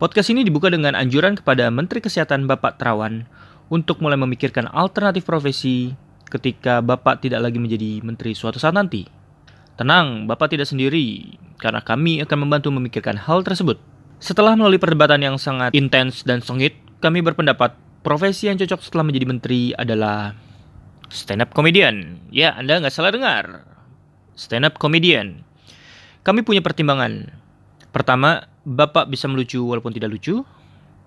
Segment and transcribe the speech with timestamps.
[0.00, 3.28] Podcast ini dibuka dengan anjuran kepada Menteri Kesehatan Bapak Terawan
[3.68, 5.92] untuk mulai memikirkan alternatif profesi
[6.32, 9.04] ketika Bapak tidak lagi menjadi menteri suatu saat nanti.
[9.76, 13.76] Tenang, Bapak tidak sendiri, karena kami akan membantu memikirkan hal tersebut.
[14.24, 19.28] Setelah melalui perdebatan yang sangat intens dan sengit, kami berpendapat profesi yang cocok setelah menjadi
[19.28, 20.32] menteri adalah
[21.12, 22.24] stand up comedian.
[22.32, 23.68] Ya, Anda nggak salah dengar.
[24.32, 25.44] Stand up comedian.
[26.24, 27.36] Kami punya pertimbangan.
[27.92, 30.44] Pertama, Bapak bisa melucu walaupun tidak lucu.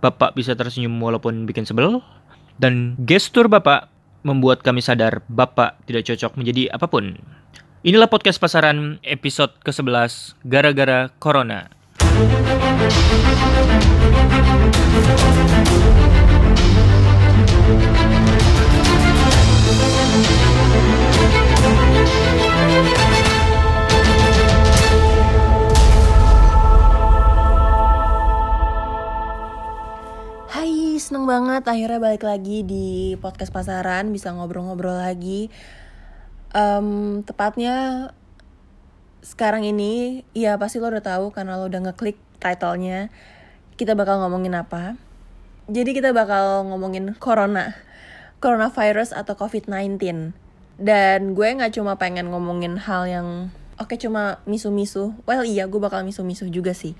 [0.02, 2.02] Bapak bisa tersenyum walaupun bikin sebel.
[2.58, 3.90] Dan gestur Bapak
[4.26, 7.18] membuat kami sadar Bapak tidak cocok menjadi apa pun.
[7.84, 11.68] Inilah podcast pasaran episode ke-11 Gara-gara Corona.
[31.13, 35.54] Seneng banget akhirnya balik lagi di podcast pasaran bisa ngobrol-ngobrol lagi.
[36.57, 38.10] Em, tepatnya
[39.21, 43.13] sekarang ini, ya pasti lo udah tahu karena lo udah ngeklik titlenya.
[43.77, 44.98] Kita bakal ngomongin apa?
[45.70, 47.77] Jadi kita bakal ngomongin corona,
[48.41, 50.34] coronavirus atau COVID-19.
[50.82, 55.13] Dan gue nggak cuma pengen ngomongin hal yang oke cuma misu-misu.
[55.29, 56.98] Well iya, gue bakal misu-misu juga sih.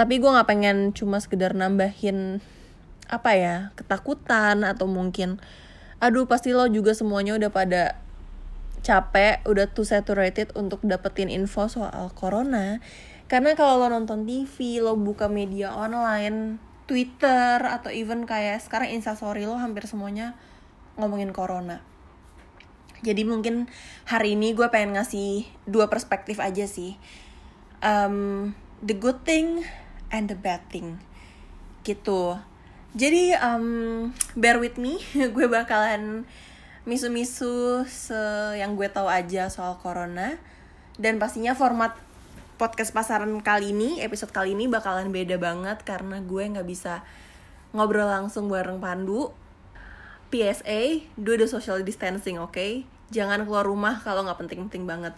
[0.00, 2.40] Tapi gue nggak pengen cuma sekedar nambahin
[3.08, 5.42] apa ya ketakutan atau mungkin
[6.00, 8.04] aduh pasti lo juga semuanya udah pada
[8.84, 12.84] capek udah too saturated untuk dapetin info soal corona.
[13.24, 19.48] Karena kalau lo nonton TV lo buka media online Twitter atau even kayak sekarang instastory
[19.48, 20.36] lo hampir semuanya
[21.00, 21.80] ngomongin corona.
[23.00, 23.72] Jadi mungkin
[24.04, 27.00] hari ini gue pengen ngasih dua perspektif aja sih.
[27.80, 28.52] Um,
[28.84, 29.64] the good thing
[30.12, 31.00] and the bad thing.
[31.88, 32.36] Gitu
[32.94, 35.02] jadi um, bear with me,
[35.34, 36.22] gue bakalan
[36.86, 38.14] misu-misu se
[38.54, 40.38] yang gue tahu aja soal corona
[40.94, 41.98] dan pastinya format
[42.54, 47.02] podcast pasaran kali ini, episode kali ini bakalan beda banget karena gue nggak bisa
[47.74, 49.34] ngobrol langsung bareng Pandu.
[50.30, 52.54] PSA, do the social distancing, oke?
[52.54, 52.82] Okay?
[53.10, 55.14] Jangan keluar rumah kalau nggak penting-penting banget.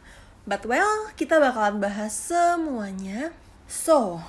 [0.49, 3.33] But well, kita bakalan bahas semuanya.
[3.65, 4.21] So,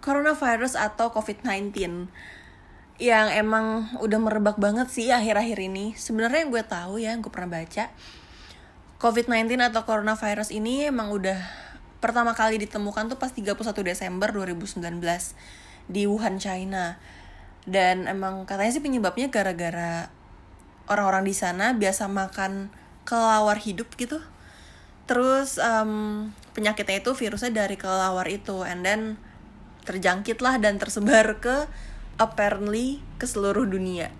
[0.00, 2.08] coronavirus atau COVID-19
[2.96, 5.92] yang emang udah merebak banget sih akhir-akhir ini.
[5.96, 7.92] Sebenarnya yang gue tahu ya, gue pernah baca,
[8.96, 11.36] COVID-19 atau coronavirus ini emang udah
[12.00, 13.52] pertama kali ditemukan tuh pas 31
[13.84, 14.80] Desember 2019
[15.92, 16.96] di Wuhan, China.
[17.68, 20.08] Dan emang katanya sih penyebabnya gara-gara
[20.88, 22.72] orang-orang di sana biasa makan
[23.04, 24.24] kelawar hidup gitu.
[25.04, 29.20] Terus um, penyakitnya itu virusnya dari kelawar itu, and then
[29.86, 31.68] terjangkit lah dan tersebar ke
[32.16, 34.12] apparently ke seluruh dunia.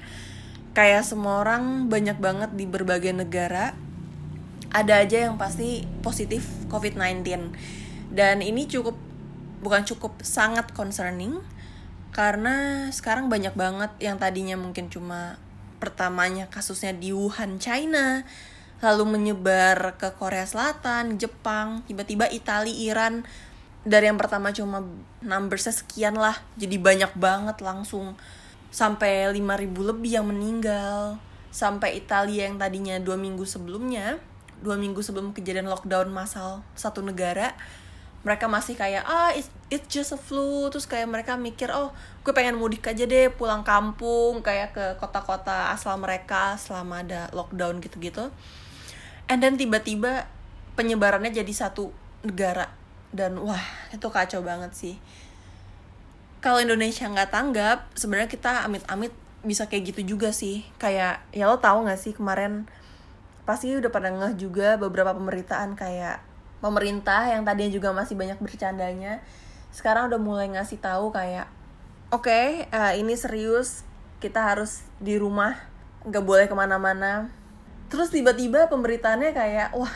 [0.77, 3.73] Kayak semua orang banyak banget di berbagai negara
[4.77, 7.25] ada aja yang pasti positif COVID-19.
[8.13, 8.97] Dan ini cukup
[9.65, 11.41] bukan cukup sangat concerning
[12.13, 15.41] karena sekarang banyak banget yang tadinya mungkin cuma
[15.77, 18.25] pertamanya kasusnya di Wuhan, China,
[18.81, 23.29] lalu menyebar ke Korea Selatan, Jepang, tiba-tiba Italia, Iran,
[23.87, 24.83] dari yang pertama cuma
[25.23, 26.35] numbersnya sekian lah.
[26.59, 28.19] Jadi banyak banget langsung.
[28.75, 31.23] Sampai 5000 lebih yang meninggal.
[31.55, 34.19] Sampai Italia yang tadinya dua minggu sebelumnya
[34.61, 37.53] dua minggu sebelum kejadian lockdown massal satu negara
[38.27, 40.67] mereka masih kayak ah it's, it's just a flu.
[40.67, 41.95] Terus kayak mereka mikir oh
[42.27, 47.79] gue pengen mudik aja deh pulang kampung kayak ke kota-kota asal mereka selama ada lockdown
[47.79, 48.35] gitu-gitu.
[49.31, 50.27] And then tiba-tiba
[50.75, 51.95] penyebarannya jadi satu
[52.27, 52.67] negara
[53.11, 53.63] dan wah
[53.93, 54.95] itu kacau banget sih.
[56.41, 59.11] Kalau Indonesia nggak tanggap sebenarnya kita amit-amit
[59.43, 60.67] bisa kayak gitu juga sih.
[60.79, 62.67] Kayak ya lo tahu nggak sih kemarin
[63.47, 66.19] pasti udah pada ngeh juga beberapa pemberitaan kayak
[66.59, 69.23] pemerintah yang tadinya juga masih banyak bercandanya
[69.71, 71.47] sekarang udah mulai ngasih tahu kayak
[72.09, 73.85] oke okay, uh, ini serius
[74.25, 75.53] kita harus di rumah
[76.09, 77.29] nggak boleh ke mana-mana.
[77.93, 79.93] Terus tiba-tiba pemberitaannya kayak wah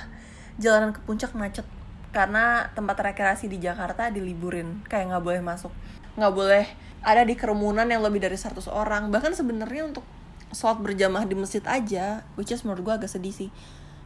[0.61, 1.64] jalanan ke puncak macet
[2.10, 5.70] karena tempat rekreasi di Jakarta diliburin kayak nggak boleh masuk.
[6.18, 6.64] Nggak boleh
[7.00, 9.08] ada di kerumunan yang lebih dari 100 orang.
[9.08, 10.04] Bahkan sebenarnya untuk
[10.50, 13.50] sholat berjamaah di masjid aja which is menurut gue agak sedih sih.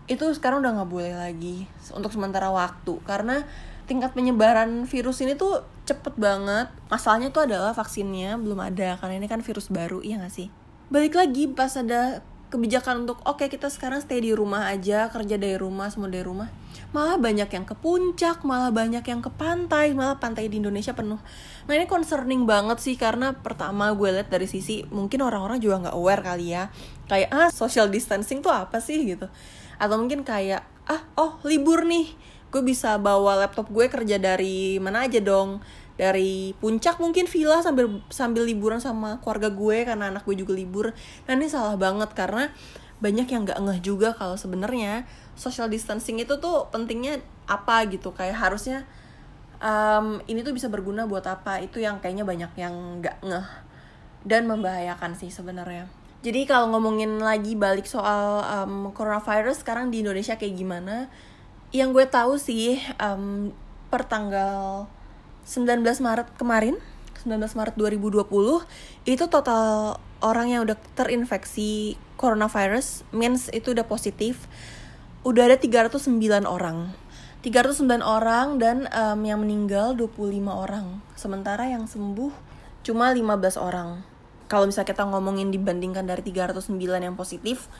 [0.04, 1.64] Itu sekarang udah nggak boleh lagi
[1.96, 3.00] untuk sementara waktu.
[3.08, 3.42] Karena
[3.88, 6.68] tingkat penyebaran virus ini tuh cepet banget.
[6.92, 10.48] Masalahnya tuh adalah vaksinnya belum ada karena ini kan virus baru iya gak sih?
[10.92, 12.20] Balik lagi pas ada
[12.54, 16.22] kebijakan untuk oke okay, kita sekarang stay di rumah aja kerja dari rumah semua dari
[16.22, 16.46] rumah.
[16.94, 21.18] Malah banyak yang ke puncak malah banyak yang ke pantai malah pantai di Indonesia penuh.
[21.66, 25.96] Nah ini concerning banget sih karena pertama gue lihat dari sisi mungkin orang-orang juga nggak
[25.98, 26.70] aware kali ya
[27.10, 29.02] kayak ah social distancing tuh apa sih?
[29.02, 29.26] gitu.
[29.82, 32.14] Atau mungkin kayak ah oh libur nih
[32.54, 35.58] gue bisa bawa laptop gue kerja dari mana aja dong
[35.94, 40.90] dari puncak mungkin villa sambil sambil liburan sama keluarga gue karena anak gue juga libur.
[41.26, 42.50] Nah ini salah banget karena
[42.98, 45.06] banyak yang nggak ngeh juga kalau sebenarnya
[45.38, 48.10] social distancing itu tuh pentingnya apa gitu.
[48.10, 48.88] Kayak harusnya
[49.62, 51.62] um, ini tuh bisa berguna buat apa?
[51.62, 53.48] Itu yang kayaknya banyak yang nggak ngeh
[54.26, 55.86] dan membahayakan sih sebenarnya.
[56.24, 61.12] Jadi kalau ngomongin lagi balik soal um, coronavirus sekarang di Indonesia kayak gimana
[61.68, 63.52] yang gue tahu sih um,
[63.92, 64.88] per tanggal
[65.44, 66.76] 19 Maret kemarin
[67.24, 68.28] 19 Maret 2020
[69.08, 74.48] itu total orang yang udah terinfeksi coronavirus means itu udah positif
[75.24, 76.92] udah ada 309 orang.
[77.40, 82.32] 309 orang dan um, yang meninggal 25 orang sementara yang sembuh
[82.84, 84.04] cuma 15 orang.
[84.48, 87.72] Kalau misalnya kita ngomongin dibandingkan dari 309 yang positif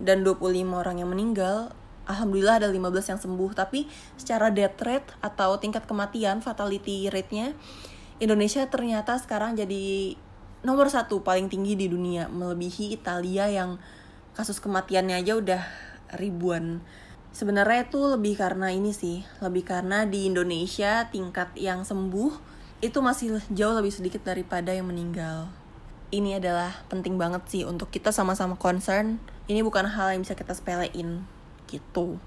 [0.00, 1.72] dan 25 orang yang meninggal
[2.06, 3.86] alhamdulillah ada 15 yang sembuh tapi
[4.18, 7.54] secara death rate atau tingkat kematian fatality rate-nya
[8.22, 10.14] Indonesia ternyata sekarang jadi
[10.62, 13.82] nomor satu paling tinggi di dunia melebihi Italia yang
[14.38, 15.62] kasus kematiannya aja udah
[16.14, 16.80] ribuan.
[17.34, 23.42] Sebenarnya itu lebih karena ini sih lebih karena di Indonesia tingkat yang sembuh itu masih
[23.50, 25.50] jauh lebih sedikit daripada yang meninggal.
[26.14, 29.18] Ini adalah penting banget sih untuk kita sama-sama concern.
[29.50, 31.26] Ini bukan hal yang bisa kita sepelein
[31.72, 32.20] gitu.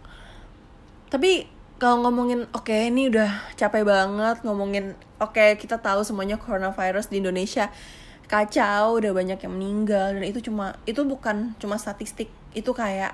[1.14, 1.46] Tapi
[1.78, 7.14] kalau ngomongin oke okay, ini udah capek banget ngomongin oke okay, kita tahu semuanya coronavirus
[7.14, 7.70] di Indonesia.
[8.26, 13.14] Kacau udah banyak yang meninggal dan itu cuma itu bukan cuma statistik itu kayak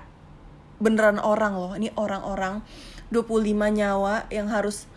[0.79, 1.75] beneran orang loh.
[1.75, 2.63] Ini orang-orang
[3.11, 4.87] 25 nyawa yang harus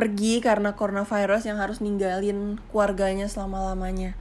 [0.00, 4.16] pergi karena coronavirus yang harus ninggalin keluarganya selama-lamanya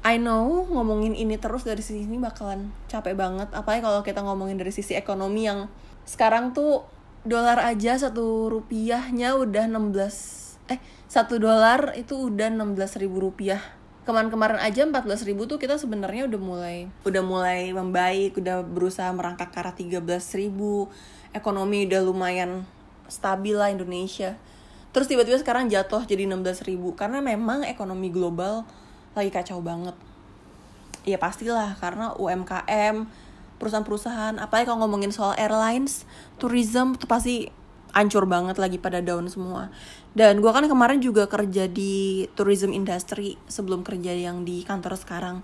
[0.00, 3.52] I know ngomongin ini terus dari sisi ini bakalan capek banget.
[3.52, 5.68] Apalagi kalau kita ngomongin dari sisi ekonomi yang
[6.08, 6.88] sekarang tuh
[7.28, 13.60] dolar aja satu rupiahnya udah 16 eh satu dolar itu udah 16 ribu rupiah.
[14.08, 19.52] Kemarin-kemarin aja 14 ribu tuh kita sebenarnya udah mulai udah mulai membaik udah berusaha merangkak
[19.52, 20.00] ke arah 13
[20.40, 20.88] ribu.
[21.36, 22.64] Ekonomi udah lumayan
[23.12, 24.40] stabil lah Indonesia.
[24.96, 26.96] Terus tiba-tiba sekarang jatuh jadi 16 ribu.
[26.96, 28.64] Karena memang ekonomi global
[29.14, 29.96] lagi kacau banget.
[31.08, 33.08] Ya pastilah karena UMKM
[33.60, 36.08] perusahaan-perusahaan apalagi kalau ngomongin soal airlines
[36.40, 37.52] tourism itu pasti
[37.92, 39.68] ancur banget lagi pada down semua.
[40.14, 45.36] Dan gue kan kemarin juga kerja di tourism industry sebelum kerja yang di kantor sekarang.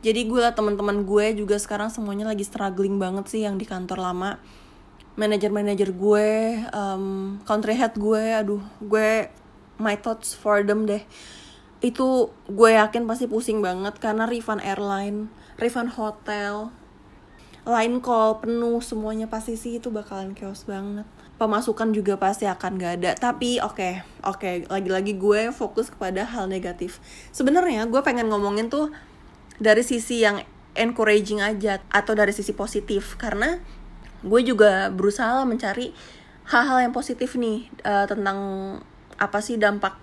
[0.00, 4.00] Jadi gue lah teman-teman gue juga sekarang semuanya lagi struggling banget sih yang di kantor
[4.00, 4.40] lama.
[5.20, 6.28] Manajer-manajer gue
[6.72, 9.28] um, country head gue aduh gue
[9.76, 11.04] my thoughts for them deh
[11.80, 16.68] itu gue yakin pasti pusing banget karena refund airline, refund hotel,
[17.64, 21.08] line call penuh semuanya pasti sih itu bakalan chaos banget.
[21.40, 23.10] Pemasukan juga pasti akan gak ada.
[23.16, 23.92] Tapi oke, okay,
[24.28, 27.00] oke, okay, lagi-lagi gue fokus kepada hal negatif.
[27.32, 28.92] Sebenarnya gue pengen ngomongin tuh
[29.56, 30.44] dari sisi yang
[30.76, 33.56] encouraging aja atau dari sisi positif karena
[34.20, 35.96] gue juga berusaha mencari
[36.44, 38.38] hal-hal yang positif nih uh, tentang
[39.16, 39.96] apa sih dampak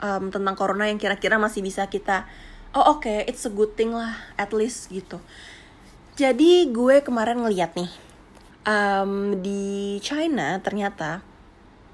[0.00, 2.26] um, tentang corona yang kira-kira masih bisa kita
[2.74, 5.20] oh oke okay, it's a good thing lah at least gitu.
[6.18, 7.90] Jadi gue kemarin ngeliat nih
[8.66, 11.24] um, di China ternyata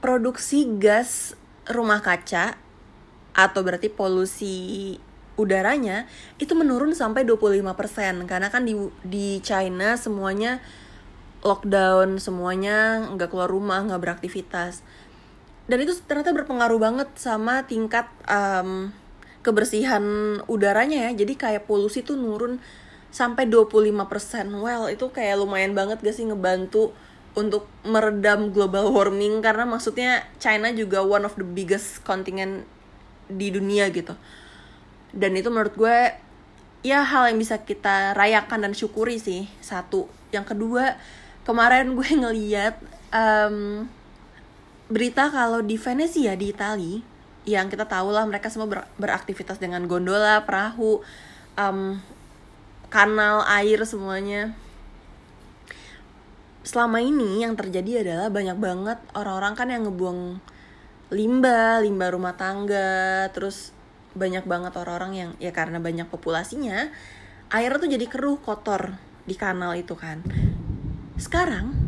[0.03, 1.35] produksi gas
[1.67, 2.59] rumah kaca
[3.37, 4.97] atau berarti polusi
[5.37, 6.09] udaranya
[6.41, 8.73] itu menurun sampai 25% karena kan di
[9.05, 10.65] di China semuanya
[11.45, 14.81] lockdown semuanya nggak keluar rumah nggak beraktivitas
[15.67, 18.95] dan itu ternyata berpengaruh banget sama tingkat um,
[19.43, 20.03] kebersihan
[20.47, 21.23] udaranya ya.
[21.27, 22.63] Jadi kayak polusi tuh nurun
[23.11, 23.95] sampai 25%
[24.59, 26.95] well itu kayak lumayan banget gak sih ngebantu
[27.35, 29.43] untuk meredam global warming?
[29.43, 32.63] Karena maksudnya China juga one of the biggest kontingen
[33.27, 34.15] di dunia gitu.
[35.11, 35.99] Dan itu menurut gue
[36.87, 39.51] ya hal yang bisa kita rayakan dan syukuri sih.
[39.59, 40.07] Satu.
[40.31, 40.95] Yang kedua
[41.43, 42.79] kemarin gue ngeliat
[43.11, 43.91] um,
[44.87, 47.03] berita kalau di Venesia di Itali
[47.47, 51.03] yang kita tahu lah mereka semua ber beraktivitas dengan gondola, perahu,
[51.55, 51.99] um,
[52.91, 54.55] kanal air semuanya.
[56.67, 60.43] Selama ini yang terjadi adalah banyak banget orang-orang kan yang ngebuang
[61.15, 63.71] limbah, limbah rumah tangga, terus
[64.17, 66.89] banyak banget orang-orang yang ya karena banyak populasinya
[67.53, 68.97] air tuh jadi keruh kotor
[69.29, 70.25] di kanal itu kan
[71.21, 71.86] sekarang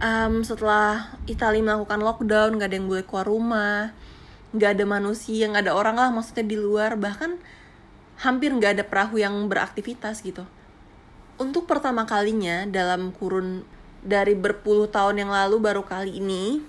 [0.00, 3.92] um, setelah Italia melakukan lockdown nggak ada yang boleh keluar rumah
[4.50, 6.98] nggak ada manusia nggak ada orang lah maksudnya di luar.
[6.98, 7.38] Bahkan
[8.26, 10.44] hampir nggak ada perahu yang beraktivitas gitu.
[11.40, 13.64] Untuk pertama kalinya dalam kurun
[14.04, 16.60] dari berpuluh tahun yang lalu baru kali ini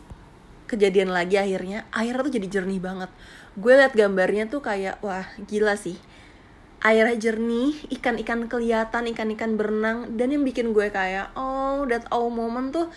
[0.67, 3.11] kejadian lagi akhirnya air tuh jadi jernih banget.
[3.59, 5.99] Gue liat gambarnya tuh kayak wah gila sih.
[6.81, 12.73] Airnya jernih ikan-ikan kelihatan ikan-ikan berenang dan yang bikin gue kayak oh that oh moment
[12.73, 12.87] tuh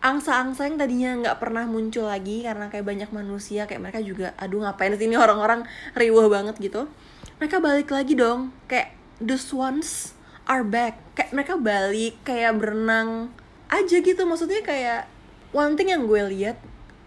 [0.00, 4.64] angsa-angsa yang tadinya nggak pernah muncul lagi karena kayak banyak manusia kayak mereka juga aduh
[4.64, 6.88] ngapain sih ini orang-orang riuh banget gitu.
[7.36, 10.16] Mereka balik lagi dong kayak the swans
[10.48, 10.96] are back.
[11.12, 13.28] Kayak mereka balik kayak berenang
[13.68, 14.22] aja gitu.
[14.24, 15.04] Maksudnya kayak
[15.52, 16.56] one thing yang gue lihat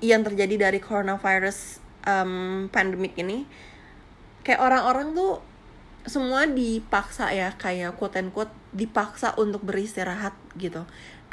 [0.04, 3.48] yang terjadi dari coronavirus um, pandemic ini
[4.44, 5.40] kayak orang-orang tuh
[6.04, 10.84] semua dipaksa ya kayak quote and quote dipaksa untuk beristirahat gitu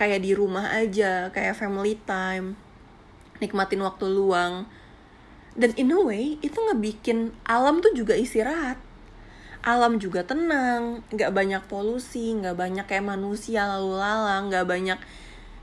[0.00, 2.56] kayak di rumah aja kayak family time
[3.40, 4.68] nikmatin waktu luang.
[5.56, 8.78] Dan in a way itu ngebikin alam tuh juga istirahat.
[9.60, 14.98] Alam juga tenang nggak banyak polusi nggak banyak kayak manusia lalu lalang nggak banyak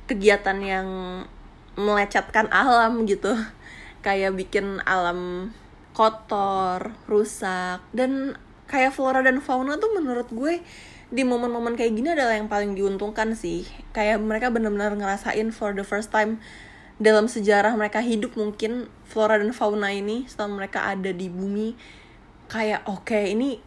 [0.06, 0.88] kegiatan yang
[1.78, 3.34] melecatkan alam gitu.
[4.06, 5.52] Kayak bikin alam
[5.98, 7.82] kotor rusak.
[7.90, 8.38] Dan
[8.70, 10.62] kayak flora dan fauna tuh menurut gue
[11.08, 13.64] di momen-momen kayak gini adalah yang paling diuntungkan sih.
[13.96, 16.44] Kayak mereka benar-benar ngerasain for the first time
[16.98, 21.78] dalam sejarah mereka hidup mungkin flora dan fauna ini setelah mereka ada di bumi
[22.50, 23.62] kayak oke okay, ini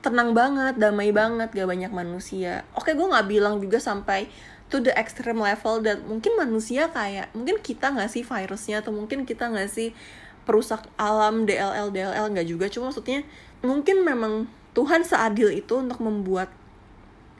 [0.00, 2.66] tenang banget damai banget gak banyak manusia.
[2.74, 4.26] Oke okay, gue nggak bilang juga sampai
[4.66, 9.28] to the extreme level dan mungkin manusia kayak mungkin kita nggak sih virusnya atau mungkin
[9.28, 9.94] kita nggak sih
[10.42, 12.66] perusak alam DLL DLL nggak juga.
[12.66, 13.22] Cuma maksudnya
[13.62, 16.48] mungkin memang Tuhan seadil itu untuk membuat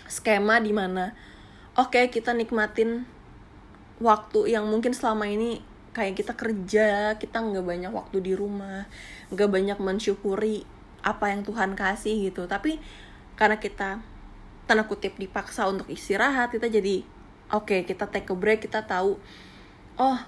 [0.04, 1.16] skema di mana
[1.78, 3.08] oke okay, kita nikmatin
[4.02, 5.64] waktu yang mungkin selama ini
[5.96, 8.84] kayak kita kerja kita nggak banyak waktu di rumah
[9.32, 10.64] nggak banyak mensyukuri
[11.02, 12.46] apa yang Tuhan kasih gitu.
[12.46, 12.78] Tapi
[13.34, 13.98] karena kita
[14.64, 17.02] tanda kutip dipaksa untuk istirahat kita jadi
[17.50, 19.18] oke okay, kita take a break kita tahu
[19.98, 20.18] oh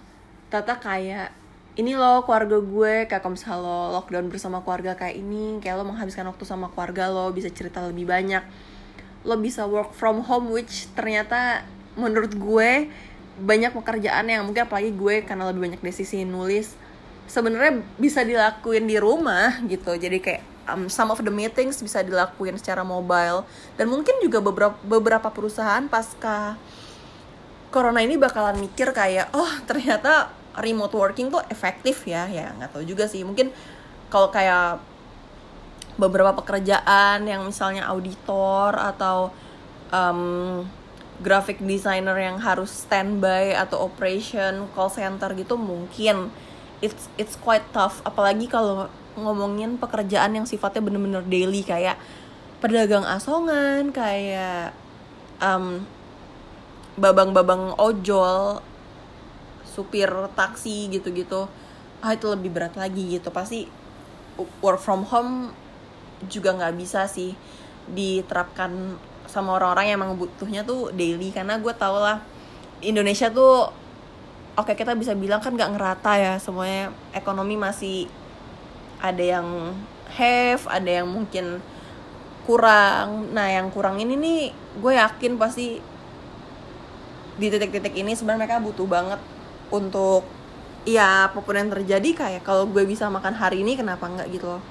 [0.51, 1.31] tata kayak
[1.75, 5.85] ini loh keluarga gue kayak kalau misalnya lo lockdown bersama keluarga kayak ini kayak lo
[5.91, 8.47] menghabiskan waktu sama keluarga lo bisa cerita lebih banyak.
[9.27, 11.67] Lo bisa work from home which ternyata
[11.99, 12.91] menurut gue
[13.35, 16.79] banyak pekerjaan yang mungkin apalagi gue karena lebih banyak desisi nulis
[17.27, 19.99] sebenarnya bisa dilakuin di rumah gitu.
[19.99, 23.43] Jadi kayak um, some of the meetings bisa dilakuin secara mobile.
[23.75, 26.55] Dan mungkin juga beberapa beberapa perusahaan pasca
[27.75, 32.85] corona ini bakalan mikir kayak oh ternyata remote working tuh efektif ya ya nggak tahu
[32.87, 33.27] juga sih.
[33.27, 33.51] Mungkin
[34.11, 34.79] kalau kayak
[35.95, 39.31] beberapa pekerjaan yang misalnya auditor atau
[39.95, 40.63] um,
[41.23, 46.35] graphic designer yang harus standby atau operation call center gitu mungkin
[46.83, 48.03] it's it's quite tough.
[48.03, 51.95] Apalagi kalau ngomongin pekerjaan yang sifatnya bener-bener daily kayak
[52.59, 54.75] pedagang asongan kayak
[55.39, 55.87] um,
[56.99, 58.59] babang-babang ojol
[59.75, 60.07] supir
[60.39, 61.51] taksi gitu-gitu
[62.05, 63.35] ah itu lebih berat lagi gitu.
[63.35, 63.67] Pasti
[64.63, 65.51] work from home
[66.31, 67.35] juga nggak bisa sih
[67.91, 71.35] diterapkan sama orang-orang yang emang butuhnya tuh daily.
[71.35, 72.23] Karena gue tau lah
[72.85, 73.73] Indonesia tuh
[74.55, 78.07] oke okay, kita bisa bilang kan nggak ngerata ya semuanya ekonomi masih
[79.03, 79.75] ada yang
[80.15, 81.59] have ada yang mungkin
[82.45, 83.33] kurang.
[83.33, 84.41] Nah yang kurang ini nih
[84.77, 85.81] gue yakin pasti
[87.35, 89.19] di titik-titik ini sebenarnya mereka butuh banget
[89.73, 90.27] untuk
[90.85, 94.57] ya apa pun yang terjadi kayak kalau gue bisa makan hari ini kenapa enggak gitu
[94.57, 94.63] loh.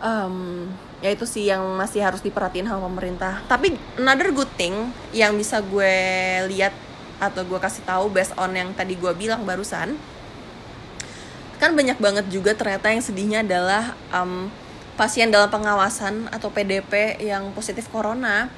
[0.00, 0.64] Um,
[1.04, 3.44] ya itu sih yang masih harus diperhatiin sama pemerintah.
[3.46, 5.94] Tapi another good thing yang bisa gue
[6.48, 6.72] lihat
[7.20, 10.00] atau gue kasih tahu based on yang tadi gue bilang barusan
[11.60, 14.48] kan banyak banget juga ternyata yang sedihnya adalah um,
[14.96, 18.48] pasien dalam pengawasan atau PDP yang positif corona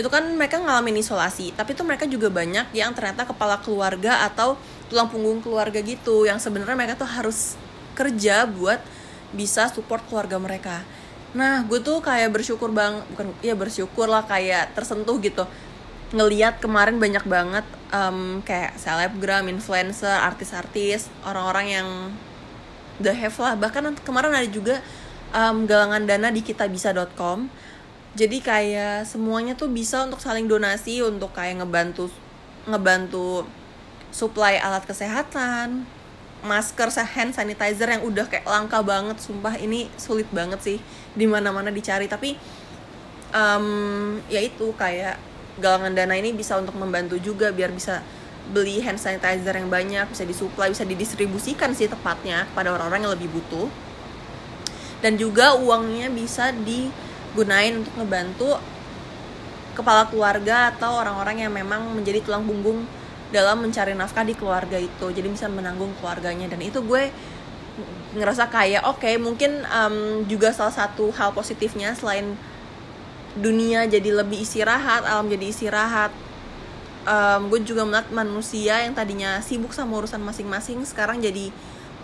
[0.00, 4.56] itu kan mereka ngalamin isolasi tapi itu mereka juga banyak yang ternyata kepala keluarga atau
[4.88, 7.54] tulang punggung keluarga gitu yang sebenarnya mereka tuh harus
[7.94, 8.80] kerja buat
[9.30, 10.82] bisa support keluarga mereka.
[11.36, 15.46] Nah gue tuh kayak bersyukur bang bukan ya bersyukur lah kayak tersentuh gitu.
[16.10, 17.62] Ngeliat kemarin banyak banget
[17.94, 21.88] um, kayak selebgram influencer artis-artis orang-orang yang
[22.98, 23.54] the have lah.
[23.54, 24.82] Bahkan kemarin ada juga
[25.30, 27.46] um, galangan dana di kitabisa.com
[28.18, 32.10] jadi kayak semuanya tuh bisa untuk saling donasi untuk kayak ngebantu
[32.66, 33.46] ngebantu
[34.10, 35.86] supply alat kesehatan
[36.40, 39.20] masker hand sanitizer yang udah kayak langka banget.
[39.20, 40.78] Sumpah ini sulit banget sih
[41.12, 42.08] di mana mana dicari.
[42.08, 42.36] Tapi
[43.36, 45.20] um, ya itu kayak
[45.60, 48.00] galangan dana ini bisa untuk membantu juga biar bisa
[48.50, 53.30] beli hand sanitizer yang banyak bisa disuplai bisa didistribusikan sih tepatnya kepada orang-orang yang lebih
[53.30, 53.68] butuh.
[55.00, 56.52] Dan juga uangnya bisa
[57.30, 58.58] digunain untuk ngebantu
[59.78, 62.84] kepala keluarga atau orang-orang yang memang menjadi tulang punggung
[63.30, 65.06] dalam mencari nafkah di keluarga itu.
[65.14, 66.50] Jadi bisa menanggung keluarganya.
[66.50, 67.08] Dan itu gue
[68.18, 72.34] ngerasa kayak oke okay, mungkin um, juga salah satu hal positifnya selain
[73.38, 76.10] dunia jadi lebih istirahat alam jadi istirahat.
[77.06, 81.48] Um, gue juga melihat manusia yang tadinya sibuk sama urusan masing-masing sekarang jadi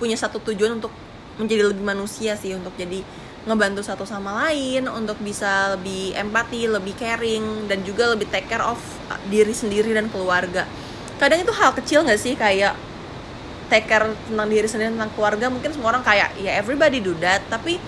[0.00, 0.88] punya satu tujuan untuk
[1.36, 3.04] menjadi lebih manusia sih untuk jadi
[3.46, 8.62] ngebantu satu sama lain untuk bisa lebih empati lebih caring dan juga lebih take care
[8.66, 8.76] of
[9.30, 10.66] diri sendiri dan keluarga.
[11.16, 12.34] Kadang itu hal kecil gak sih?
[12.34, 12.74] Kayak
[13.70, 17.38] take care tentang diri sendiri tentang keluarga mungkin semua orang kayak ya everybody do that.
[17.46, 17.78] Tapi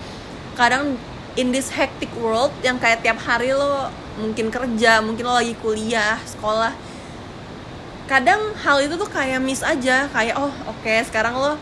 [0.55, 0.95] kadang
[1.35, 6.19] in this hectic world yang kayak tiap hari lo mungkin kerja mungkin lo lagi kuliah
[6.27, 6.75] sekolah
[8.09, 10.09] kadang hal itu tuh kayak miss aja.
[10.09, 11.53] Kayak oh oke okay, sekarang lo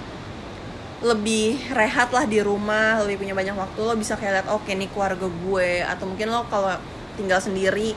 [0.97, 4.73] lebih rehat lah di rumah lebih punya banyak waktu lo bisa kayak lihat oke okay,
[4.73, 5.69] nih keluarga gue.
[5.85, 6.73] Atau mungkin lo kalau
[7.17, 7.93] tinggal sendiri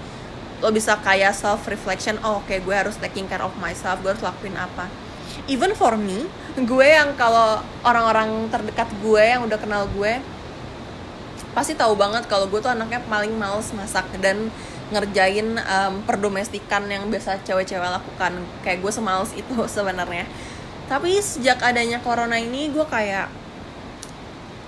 [0.60, 4.12] lo bisa kayak self reflection oh oke okay, gue harus taking care of myself gue
[4.12, 4.88] harus lakuin apa.
[5.48, 6.28] Even for me
[6.60, 10.20] gue yang kalau orang-orang terdekat gue yang udah kenal gue
[11.50, 14.52] pasti tahu banget kalau gue tuh anaknya paling males masak dan
[14.90, 18.42] ngerjain um, perdomestikan yang biasa cewek-cewek lakukan.
[18.66, 20.26] Kayak gue semales itu sebenarnya
[20.90, 23.30] tapi sejak adanya corona ini gue kayak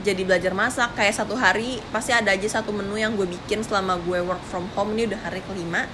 [0.07, 0.95] jadi belajar masak.
[0.95, 4.71] Kayak satu hari pasti ada aja satu menu yang gue bikin selama gue work from
[4.79, 4.95] home.
[4.95, 5.91] Ini udah hari kelima.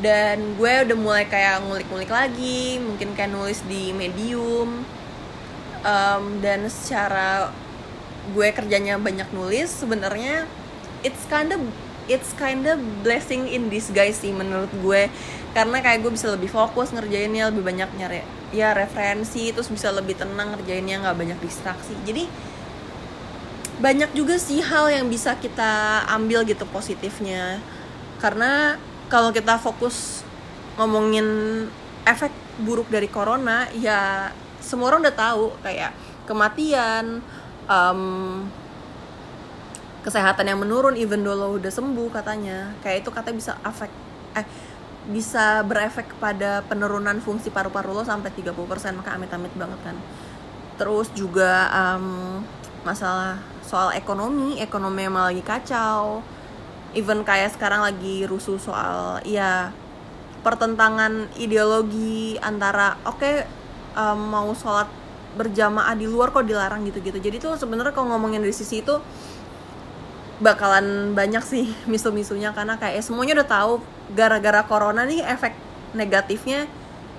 [0.00, 2.80] Dan gue udah mulai kayak ngulik-ngulik lagi.
[2.80, 4.80] Mungkin kayak nulis di medium.
[5.80, 7.52] Um, dan secara
[8.36, 10.44] gue kerjanya banyak nulis sebenarnya
[11.00, 11.56] it's kinda
[12.04, 15.08] it's kinda blessing in disguise sih menurut gue
[15.56, 18.20] karena kayak gue bisa lebih fokus ngerjainnya lebih banyak nyari
[18.50, 21.94] ya referensi terus bisa lebih tenang ngerjainnya nggak banyak distraksi.
[22.02, 22.26] Jadi
[23.80, 27.62] banyak juga sih hal yang bisa kita ambil gitu positifnya.
[28.20, 28.76] Karena
[29.08, 30.22] kalau kita fokus
[30.76, 31.26] ngomongin
[32.04, 35.96] efek buruk dari corona ya semua orang udah tahu kayak
[36.28, 37.24] kematian
[37.64, 38.44] um,
[40.04, 42.76] kesehatan yang menurun even lo udah sembuh katanya.
[42.84, 43.90] Kayak itu katanya bisa efek
[44.30, 44.46] eh
[45.10, 48.54] bisa berefek kepada penurunan fungsi paru-paru lo sampai 30%
[48.96, 49.96] maka amit-amit banget kan.
[50.78, 52.40] Terus juga um,
[52.86, 56.22] masalah soal ekonomi ekonomi emang lagi kacau.
[56.94, 59.70] Even kayak sekarang lagi rusuh soal ya
[60.40, 63.44] pertentangan ideologi antara oke okay,
[63.94, 64.88] um, mau sholat
[65.38, 67.18] berjamaah di luar kok dilarang gitu-gitu.
[67.22, 68.98] Jadi tuh sebenarnya kalau ngomongin dari sisi itu
[70.40, 73.72] bakalan banyak sih misu-misunya karena kayak eh, semuanya udah tahu
[74.16, 75.52] gara-gara corona nih efek
[75.92, 76.64] negatifnya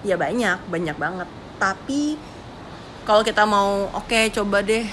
[0.01, 1.29] ya banyak banyak banget.
[1.61, 2.17] Tapi
[3.05, 4.85] kalau kita mau oke okay, coba deh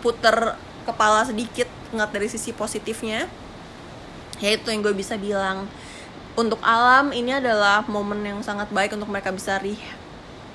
[0.00, 0.56] puter
[0.88, 3.28] kepala sedikit ngeliat dari sisi positifnya
[4.40, 5.68] ya itu yang gue bisa bilang
[6.32, 9.76] untuk alam ini adalah momen yang sangat baik untuk mereka bisa re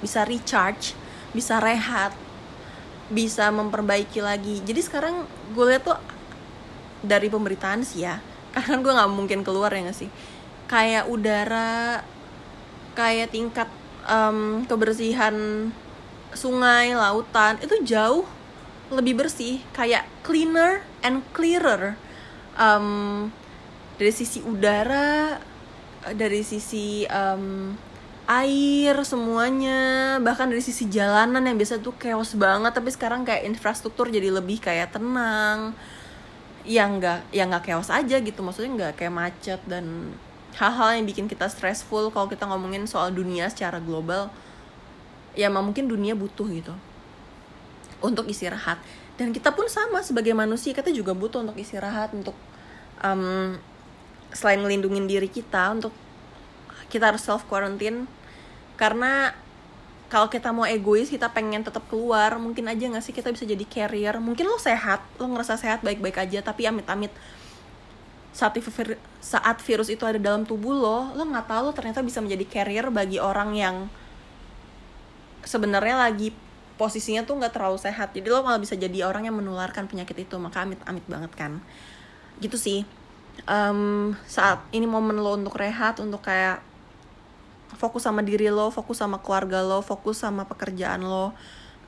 [0.01, 0.97] bisa recharge
[1.35, 2.15] bisa rehat
[3.05, 4.65] bisa memperbaiki lagi.
[4.65, 5.99] Jadi sekarang gue lihat tuh
[7.05, 8.19] dari pemberitaan sih ya.
[8.55, 10.09] Karena gue nggak mungkin keluar ya gak sih?
[10.65, 12.01] Kayak udara
[12.95, 13.67] kayak tingkat
[14.07, 15.69] um, kebersihan
[16.31, 18.23] sungai lautan itu jauh
[18.91, 21.99] lebih bersih kayak cleaner and clearer.
[22.55, 23.29] Um,
[23.95, 25.39] dari sisi udara
[26.13, 27.73] dari sisi um,
[28.25, 34.09] air semuanya bahkan dari sisi jalanan yang biasa tuh chaos banget tapi sekarang kayak infrastruktur
[34.09, 35.77] jadi lebih kayak tenang
[36.65, 38.39] yang enggak yang nggak chaos aja gitu.
[38.41, 40.13] Maksudnya nggak kayak macet dan
[40.57, 42.09] hal-hal yang bikin kita stressful.
[42.11, 44.33] Kalau kita ngomongin soal dunia secara global
[45.35, 46.73] ya mungkin dunia butuh gitu.
[48.01, 48.81] Untuk istirahat.
[49.15, 52.35] Dan kita pun sama sebagai manusia kita juga butuh untuk istirahat untuk
[52.99, 53.55] um,
[54.35, 55.95] selain ngelindungin diri kita untuk
[56.91, 58.03] kita harus self quarantine
[58.75, 59.31] karena
[60.07, 62.37] kalau kita mau egois kita pengen tetap keluar.
[62.37, 64.15] Mungkin aja nggak sih kita bisa jadi carrier?
[64.21, 67.11] Mungkin lo sehat lo ngerasa sehat baik-baik aja tapi amit-amit
[68.35, 68.51] saat
[69.23, 72.91] saat virus itu ada dalam tubuh lo lo nggak tahu lo ternyata bisa menjadi carrier
[72.91, 73.87] bagi orang yang
[75.47, 76.35] sebenarnya lagi
[76.75, 78.11] posisinya tuh nggak terlalu sehat.
[78.11, 80.35] Jadi lo malah bisa jadi orang yang menularkan penyakit itu.
[80.35, 81.63] Maka amit-amit banget kan.
[82.43, 82.79] Gitu sih.
[83.47, 86.63] Um, saat ini momen lo untuk rehat untuk kayak
[87.73, 91.33] fokus sama diri lo fokus sama keluarga lo fokus sama pekerjaan lo.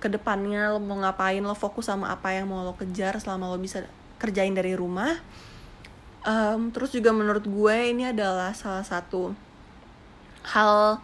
[0.02, 3.58] Ke depannya lo mau ngapain lo fokus sama apa yang mau lo kejar selama lo
[3.62, 3.86] bisa
[4.18, 5.18] kerjain dari rumah.
[6.28, 9.32] Um, terus juga menurut gue ini adalah salah satu
[10.44, 11.00] hal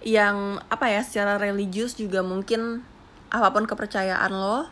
[0.00, 2.84] yang apa ya secara religius juga mungkin
[3.30, 4.68] apa pun kepercayaan lo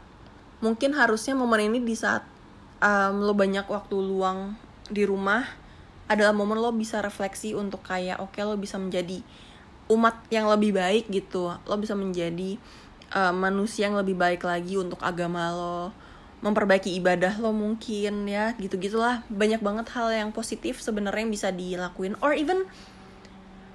[0.64, 2.24] mungkin harusnya momen ini di saat
[2.82, 4.56] um, lo banyak waktu luang
[4.88, 5.44] di rumah
[6.08, 9.20] adalah momen lo bisa refleksi untuk kayak oke okay, lo bisa menjadi
[9.92, 11.52] umat yang lebih baik gitu.
[11.52, 12.56] Lo bisa menjadi
[13.12, 15.92] uh, manusia yang lebih baik lagi untuk agama lo.
[16.38, 21.48] Memperbaiki ibadah lo mungkin ya gitu gitulah banyak banget hal yang positif sebenarnya yang bisa
[21.52, 22.14] dilakuin.
[22.24, 22.64] Or even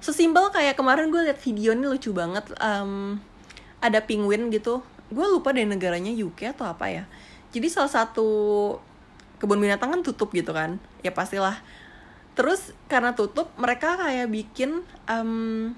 [0.02, 3.22] sesimpel kayak kemarin gue liat video ini lucu banget um,
[3.78, 4.80] ada penguin gitu.
[5.12, 7.04] Gue lupa deh negaranya UK atau apa ya.
[7.54, 8.26] Jadi salah satu
[9.38, 10.80] kebun binatang kan tutup gitu kan?
[11.04, 11.60] Ya pastilah
[12.34, 15.74] terus karena tutup mereka kayak bikin um,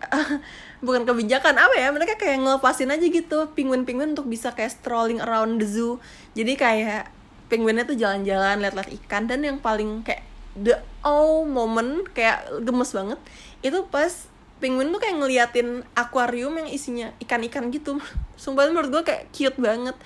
[0.84, 5.60] bukan kebijakan apa ya mereka kayak ngelepasin aja gitu penguin-penguin untuk bisa kayak strolling around
[5.60, 6.00] the zoo.
[6.32, 7.12] Jadi kayak
[7.52, 10.24] penguinnya tuh jalan-jalan lihat-lihat ikan dan yang paling kayak
[10.56, 13.18] the oh moment kayak gemes banget
[13.62, 18.00] itu pas penguin tuh kayak ngeliatin akuarium yang isinya ikan-ikan gitu.
[18.42, 19.96] Sumpah menurut gue kayak cute banget.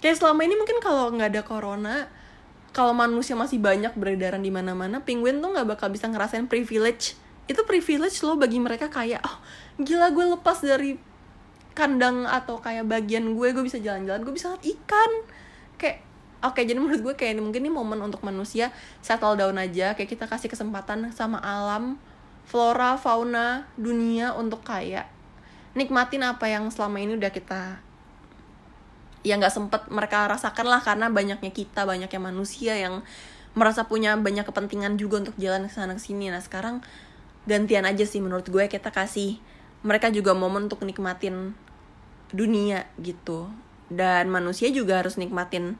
[0.00, 1.96] Kayak selama ini mungkin kalau nggak ada corona
[2.70, 7.18] kalau manusia masih banyak beredaran di mana-mana penguin tuh nggak bakal bisa ngerasain privilege.
[7.46, 9.36] Itu privilege lo bagi mereka kayak oh
[9.78, 10.98] gila gue lepas dari
[11.76, 15.10] kandang atau kayak bagian gue gue bisa jalan-jalan gue bisa lihat ikan.
[15.76, 16.06] Kayak
[16.44, 20.10] oke jadi menurut gue kayak ini mungkin ini momen untuk manusia settle down aja kayak
[20.12, 21.96] kita kasih kesempatan sama alam
[22.46, 25.10] flora fauna dunia untuk kayak
[25.74, 27.82] nikmatin apa yang selama ini udah kita
[29.26, 33.02] ya nggak sempet mereka rasakan lah karena banyaknya kita banyaknya manusia yang
[33.58, 36.30] merasa punya banyak kepentingan juga untuk jalan ke sana ke sini.
[36.30, 36.86] Nah sekarang
[37.50, 39.42] gantian aja sih menurut gue kita kasih
[39.82, 41.58] mereka juga momen untuk nikmatin
[42.30, 43.50] dunia gitu.
[43.90, 45.74] Dan manusia juga harus nikmatin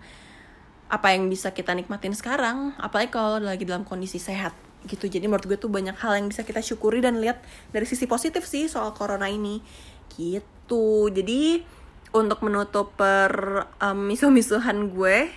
[0.91, 4.59] apa yang bisa kita nikmatin sekarang apalagi kalau lagi dalam kondisi sehat
[4.91, 5.07] gitu.
[5.07, 7.39] Jadi menurut gue tuh banyak hal yang bisa kita syukuri dan lihat
[7.71, 9.63] dari sisi positif sih soal corona ini.
[10.11, 11.13] Gitu.
[11.13, 11.76] Jadi
[12.15, 15.31] untuk menutup per um, misuh-misuhan gue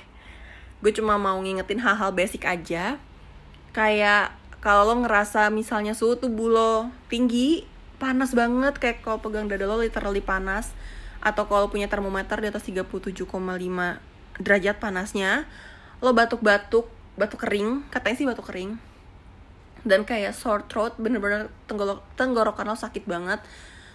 [0.80, 2.96] gue cuma mau ngingetin hal-hal basic aja.
[3.76, 4.32] Kayak
[4.64, 6.74] kalau lo ngerasa misalnya suhu tubuh lo
[7.08, 7.68] tinggi
[8.00, 10.72] panas banget kayak kalau pegang dada lo literally panas
[11.20, 13.28] atau kalau punya termometer di atas 37,5
[14.40, 15.44] derajat panasnya
[16.00, 16.88] lo batuk-batuk
[17.20, 18.80] batuk kering katanya sih batuk kering
[19.84, 23.44] dan kayak sore throat bener-bener tenggorok tenggorokan lo sakit banget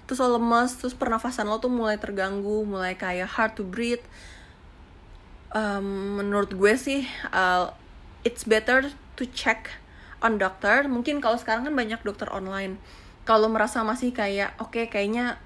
[0.05, 4.05] terus lo lemes terus pernafasan lo tuh mulai terganggu mulai kayak hard to breathe.
[5.55, 7.71] Um, menurut gue sih uh,
[8.27, 9.71] it's better to check
[10.19, 12.77] on doctor mungkin kalau sekarang kan banyak dokter online.
[13.25, 15.41] Kalau merasa masih kayak oke okay, kayaknya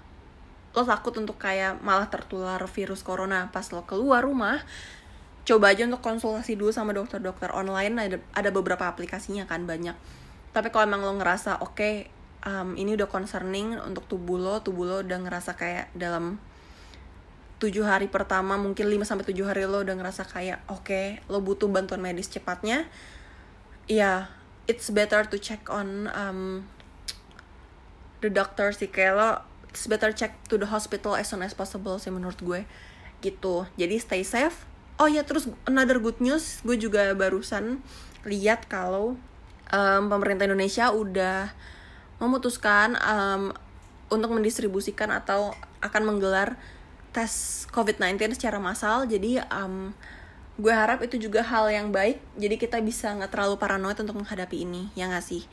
[0.75, 4.63] lo takut untuk kayak malah tertular virus corona pas lo keluar rumah
[5.49, 7.97] coba aja untuk konsultasi dulu sama dokter-dokter online.
[7.97, 9.97] Ada ada beberapa aplikasinya kan banyak.
[10.53, 11.95] Tapi kalau emang lo ngerasa oke okay,
[12.49, 14.65] um, ini udah concerning untuk tubuh lo.
[14.65, 16.41] Tubuh lo udah ngerasa kayak dalam
[17.59, 21.43] tujuh hari pertama mungkin 5 sampai tujuh hari lo udah ngerasa kayak oke okay, lo
[21.45, 22.89] butuh bantuan medis cepatnya.
[23.85, 24.19] Ya yeah,
[24.71, 26.65] it's better to check on um,
[28.25, 28.89] the doctor sih.
[28.89, 29.31] Kayak lo
[29.69, 32.65] it's better check to the hospital as soon as possible sih menurut gue.
[33.21, 33.69] Gitu.
[33.77, 34.65] Jadi stay safe.
[34.99, 37.83] Oh ya terus another good news gue juga barusan
[38.27, 39.15] lihat kalau
[39.71, 41.55] um, pemerintah Indonesia udah
[42.19, 43.55] memutuskan um,
[44.11, 46.59] untuk mendistribusikan atau akan menggelar
[47.15, 49.07] tes COVID-19 secara massal.
[49.09, 49.95] Jadi um,
[50.59, 52.19] gue harap itu juga hal yang baik.
[52.35, 55.47] Jadi kita bisa nggak terlalu paranoid untuk menghadapi ini ya nggak sih?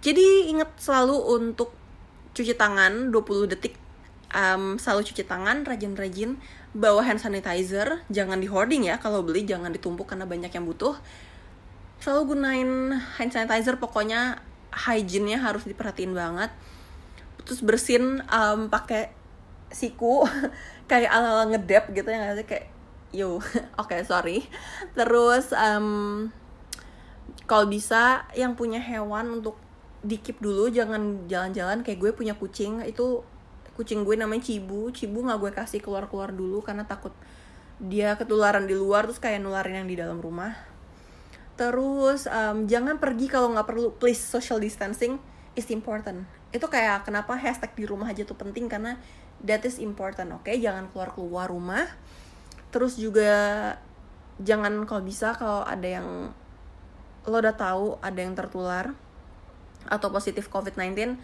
[0.00, 1.76] Jadi ingat selalu untuk
[2.32, 3.76] cuci tangan 20 detik.
[4.30, 6.38] Um, selalu cuci tangan rajin-rajin
[6.72, 8.00] bawa hand sanitizer.
[8.08, 10.96] Jangan di hoarding ya kalau beli jangan ditumpuk karena banyak yang butuh.
[12.00, 12.70] Selalu gunain
[13.20, 16.50] hand sanitizer pokoknya hygiene-nya harus diperhatiin banget.
[17.44, 19.10] Terus bersin um, pakai
[19.70, 20.26] siku
[20.90, 22.46] kayak ala ala ngedep gitu ya sih?
[22.46, 22.66] Kayak
[23.10, 23.38] yo
[23.80, 24.46] oke okay, sorry.
[24.94, 26.28] Terus um,
[27.44, 29.58] kalau bisa yang punya hewan untuk
[30.00, 31.82] dikip dulu jangan jalan-jalan.
[31.82, 33.26] Kayak gue punya kucing itu
[33.74, 34.94] kucing gue namanya Cibu.
[34.94, 37.12] Cibu nggak gue kasih keluar-keluar dulu karena takut
[37.80, 40.69] dia ketularan di luar terus kayak nularin yang di dalam rumah
[41.60, 45.20] terus um, jangan pergi kalau nggak perlu please social distancing
[45.52, 46.24] is important.
[46.56, 48.96] Itu kayak kenapa hashtag di rumah aja tuh penting karena
[49.44, 50.48] that is important oke?
[50.48, 50.56] Okay?
[50.56, 51.84] jangan keluar keluar rumah.
[52.72, 53.76] Terus juga
[54.40, 56.32] jangan kalau bisa kalau ada yang
[57.28, 58.96] lo udah tahu ada yang tertular
[59.84, 61.20] atau positif COVID-19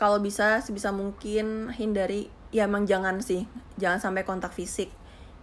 [0.00, 2.32] kalau bisa sebisa mungkin hindari.
[2.48, 3.44] Ya emang jangan sih.
[3.76, 4.88] Jangan sampai kontak fisik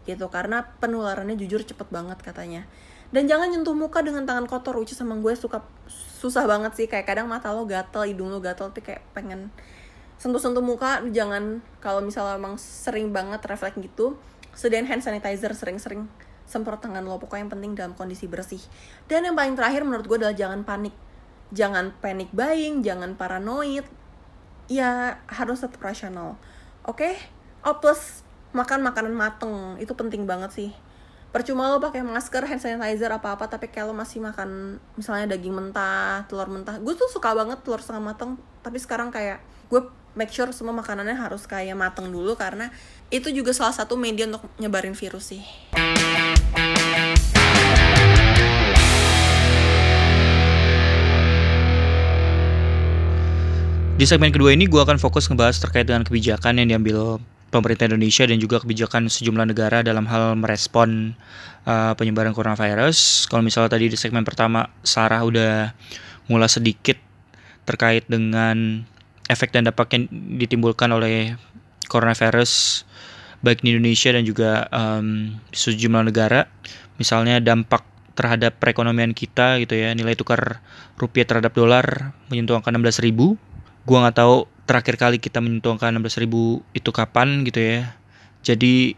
[0.07, 2.63] gitu karena penularannya jujur cepet banget katanya
[3.07, 5.63] dan jangan nyentuh muka dengan tangan kotor which sama gue suka
[6.19, 6.85] susah banget sih.
[6.91, 9.47] Kayak kadang mata lo gatel hidung lo gatel tapi kayak pengen
[10.19, 10.99] sentuh-sentuh muka.
[11.07, 14.19] Jangan kalau misalnya emang sering banget refleks gitu
[14.57, 16.11] sediain hand sanitizer sering-sering
[16.43, 17.15] semprot tangan lo.
[17.15, 18.59] Pokoknya yang penting dalam kondisi bersih.
[19.07, 20.95] Dan yang paling terakhir menurut gue adalah jangan panik.
[21.55, 23.87] Jangan panic buying jangan paranoid.
[24.67, 26.35] Ya harus tetap rasional.
[26.83, 27.07] Oke?
[27.07, 27.15] Okay?
[27.63, 29.79] oh plus makan makanan mateng.
[29.79, 30.71] Itu penting banget sih
[31.27, 36.23] percuma lo pakai masker hand sanitizer apa apa tapi kalau masih makan misalnya daging mentah
[36.31, 36.79] telur mentah.
[36.79, 39.81] Gue tuh suka banget telur setengah mateng tapi sekarang kayak gue
[40.15, 42.71] make sure semua makanannya harus kayak mateng dulu karena
[43.13, 45.43] itu juga salah satu media untuk nyebarin virus sih.
[53.97, 58.27] Di segmen kedua ini gue akan fokus ngebahas terkait dengan kebijakan yang diambil pemerintah Indonesia
[58.27, 61.15] dan juga kebijakan sejumlah negara dalam hal merespon
[61.63, 63.29] uh, penyebaran coronavirus.
[63.31, 65.71] Kalau misalnya tadi di segmen pertama Sarah udah
[66.27, 66.99] mulai sedikit
[67.63, 68.83] terkait dengan
[69.27, 70.07] efek dan dampak yang
[70.39, 71.35] ditimbulkan oleh
[71.87, 72.83] coronavirus
[73.43, 76.47] baik di Indonesia dan juga um, sejumlah negara.
[76.99, 77.85] Misalnya dampak
[78.17, 80.59] terhadap perekonomian kita gitu ya, nilai tukar
[80.97, 83.37] rupiah terhadap dolar menyentuh angka 16 ribu
[83.85, 86.27] gua nggak tahu terakhir kali kita menyentuh angka 16.000
[86.75, 87.95] itu kapan gitu ya.
[88.43, 88.93] Jadi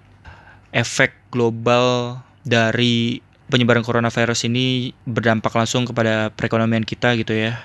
[0.74, 7.62] efek global dari penyebaran coronavirus ini berdampak langsung kepada perekonomian kita gitu ya.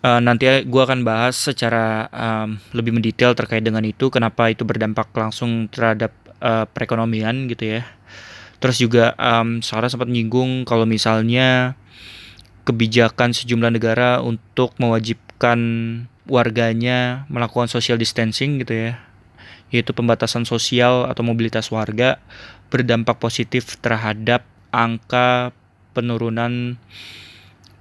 [0.00, 5.12] Uh, nanti gue akan bahas secara um, lebih mendetail terkait dengan itu, kenapa itu berdampak
[5.12, 7.82] langsung terhadap uh, perekonomian gitu ya.
[8.60, 11.76] Terus juga um, Sarah sempat menyinggung kalau misalnya
[12.64, 15.58] kebijakan sejumlah negara untuk mewajibkan
[16.28, 19.00] warganya melakukan social distancing gitu ya
[19.70, 22.18] yaitu pembatasan sosial atau mobilitas warga
[22.68, 24.42] berdampak positif terhadap
[24.74, 25.54] angka
[25.94, 26.78] penurunan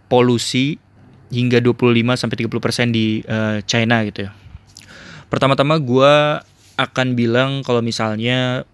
[0.10, 0.82] polusi
[1.30, 4.32] hingga 25 sampai 30% di uh, China gitu ya.
[5.30, 6.42] Pertama-tama gue
[6.78, 8.66] akan bilang kalau misalnya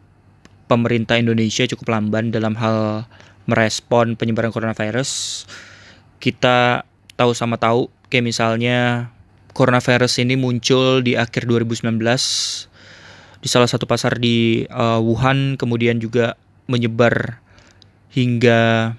[0.72, 3.04] pemerintah Indonesia cukup lamban dalam hal
[3.44, 5.44] merespon penyebaran coronavirus.
[6.24, 6.88] Kita
[7.20, 9.12] tahu sama tahu kayak misalnya
[9.56, 11.96] coronavirus ini muncul di akhir 2019
[13.40, 16.36] di salah satu pasar di uh, Wuhan kemudian juga
[16.68, 17.40] menyebar
[18.12, 18.94] hingga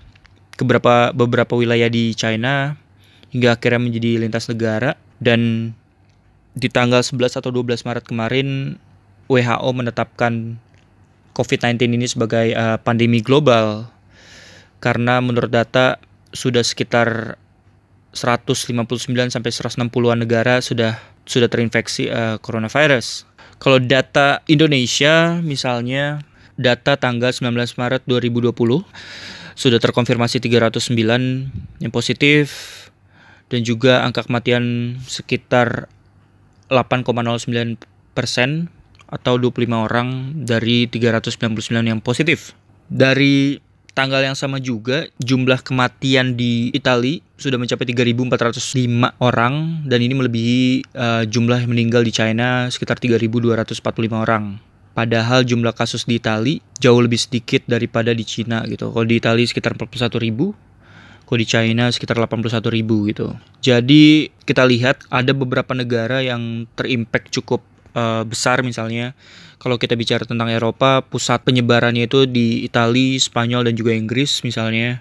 [0.57, 2.81] ke beberapa beberapa wilayah di China
[3.37, 4.97] hingga akhirnya menjadi lintas negara.
[5.17, 5.73] Dan
[6.57, 8.81] di tanggal 11 atau 12 Maret kemarin
[9.29, 10.57] WHO menetapkan
[11.37, 13.89] COVID-19 ini sebagai uh, pandemi global.
[14.81, 16.01] Karena menurut data
[16.33, 17.41] sudah sekitar
[18.17, 20.97] 159 sampai 160-an negara sudah
[21.29, 23.29] sudah terinfeksi uh, coronavirus.
[23.61, 26.25] Kalau data Indonesia misalnya
[26.57, 28.53] data tanggal 19 Maret 2020
[29.57, 30.93] sudah terkonfirmasi 309
[31.81, 32.49] yang positif
[33.49, 35.89] dan juga angka kematian sekitar
[36.69, 37.81] 8,09
[38.13, 38.69] persen
[39.07, 42.59] atau 25 orang dari 399 yang positif.
[42.91, 43.59] Dari
[43.97, 50.61] tanggal yang sama juga jumlah kematian di Italia sudah mencapai 3.405 orang dan ini melebihi
[50.93, 53.73] uh, jumlah yang meninggal di China sekitar 3.245
[54.13, 54.61] orang.
[54.93, 58.93] Padahal jumlah kasus di Italia jauh lebih sedikit daripada di Cina gitu.
[58.93, 60.53] Kalau di Italia sekitar 41 ribu,
[61.25, 63.33] kalau di China sekitar 81 ribu gitu.
[63.65, 67.65] Jadi kita lihat ada beberapa negara yang terimpact cukup
[67.97, 69.17] uh, besar misalnya
[69.57, 75.01] kalau kita bicara tentang Eropa, pusat penyebarannya itu di Italia, Spanyol dan juga Inggris misalnya.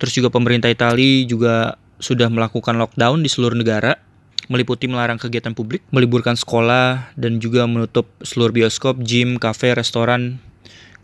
[0.00, 3.94] Terus juga pemerintah Italia juga sudah melakukan lockdown di seluruh negara,
[4.50, 10.42] meliputi melarang kegiatan publik, meliburkan sekolah dan juga menutup seluruh bioskop, gym, kafe, restoran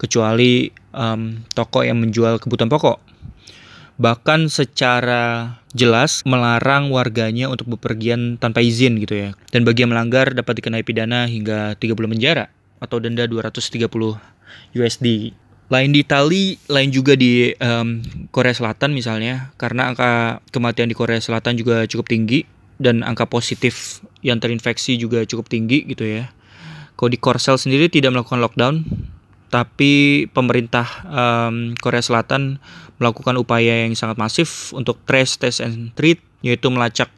[0.01, 2.99] kecuali um, toko yang menjual kebutuhan pokok.
[3.99, 9.31] Bahkan secara jelas melarang warganya untuk bepergian tanpa izin gitu ya.
[9.51, 12.47] Dan bagi yang melanggar dapat dikenai pidana hingga 30 penjara
[12.79, 13.91] atau denda 230
[14.79, 15.35] USD.
[15.69, 18.01] Lain di Itali, lain juga di um,
[18.33, 22.49] Korea Selatan misalnya, karena angka kematian di Korea Selatan juga cukup tinggi
[22.81, 26.33] dan angka positif yang terinfeksi juga cukup tinggi gitu ya.
[26.97, 28.75] Kalau di Korsel sendiri tidak melakukan lockdown,
[29.53, 32.65] tapi pemerintah um, Korea Selatan
[32.99, 37.11] melakukan upaya yang sangat masif untuk trace, test, and treat, yaitu melacak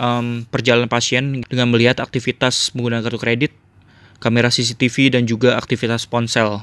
[0.00, 3.52] um, perjalanan pasien dengan melihat aktivitas menggunakan kartu kredit
[4.18, 6.58] kamera CCTV dan juga aktivitas ponsel.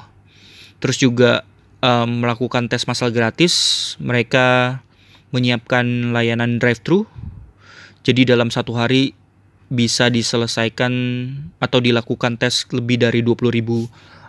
[0.84, 1.48] Terus juga
[1.80, 3.96] um, melakukan tes massal gratis.
[4.04, 4.80] Mereka
[5.32, 7.08] menyiapkan layanan drive-thru.
[8.06, 9.16] Jadi dalam satu hari
[9.66, 10.94] bisa diselesaikan
[11.58, 13.66] atau dilakukan tes lebih dari 20.000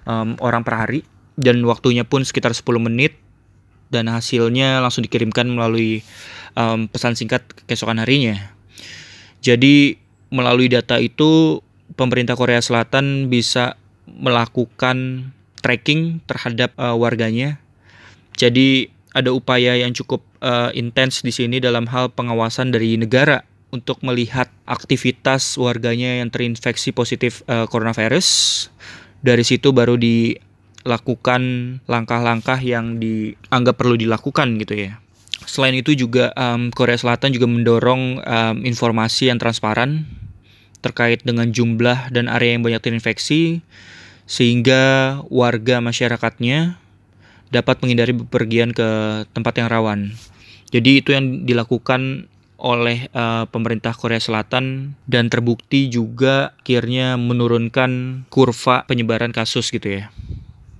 [0.08, 1.00] um, orang per hari
[1.36, 3.20] dan waktunya pun sekitar 10 menit
[3.90, 6.02] dan hasilnya langsung dikirimkan melalui
[6.58, 8.52] um, pesan singkat keesokan harinya.
[9.44, 9.96] Jadi
[10.32, 11.62] melalui data itu
[11.94, 15.30] pemerintah Korea Selatan bisa melakukan
[15.62, 17.58] tracking terhadap uh, warganya.
[18.34, 23.98] Jadi ada upaya yang cukup uh, intens di sini dalam hal pengawasan dari negara untuk
[24.04, 28.28] melihat aktivitas warganya yang terinfeksi positif uh, coronavirus.
[29.24, 29.96] Dari situ baru
[30.86, 31.42] dilakukan
[31.90, 35.02] langkah-langkah yang dianggap perlu dilakukan gitu ya.
[35.42, 40.06] Selain itu juga um, Korea Selatan juga mendorong um, informasi yang transparan
[40.80, 43.66] terkait dengan jumlah dan area yang banyak terinfeksi
[44.30, 46.78] sehingga warga masyarakatnya
[47.50, 48.86] dapat menghindari bepergian ke
[49.34, 50.14] tempat yang rawan.
[50.70, 58.88] Jadi itu yang dilakukan oleh uh, pemerintah Korea Selatan dan terbukti juga akhirnya menurunkan kurva
[58.88, 60.10] penyebaran kasus gitu ya.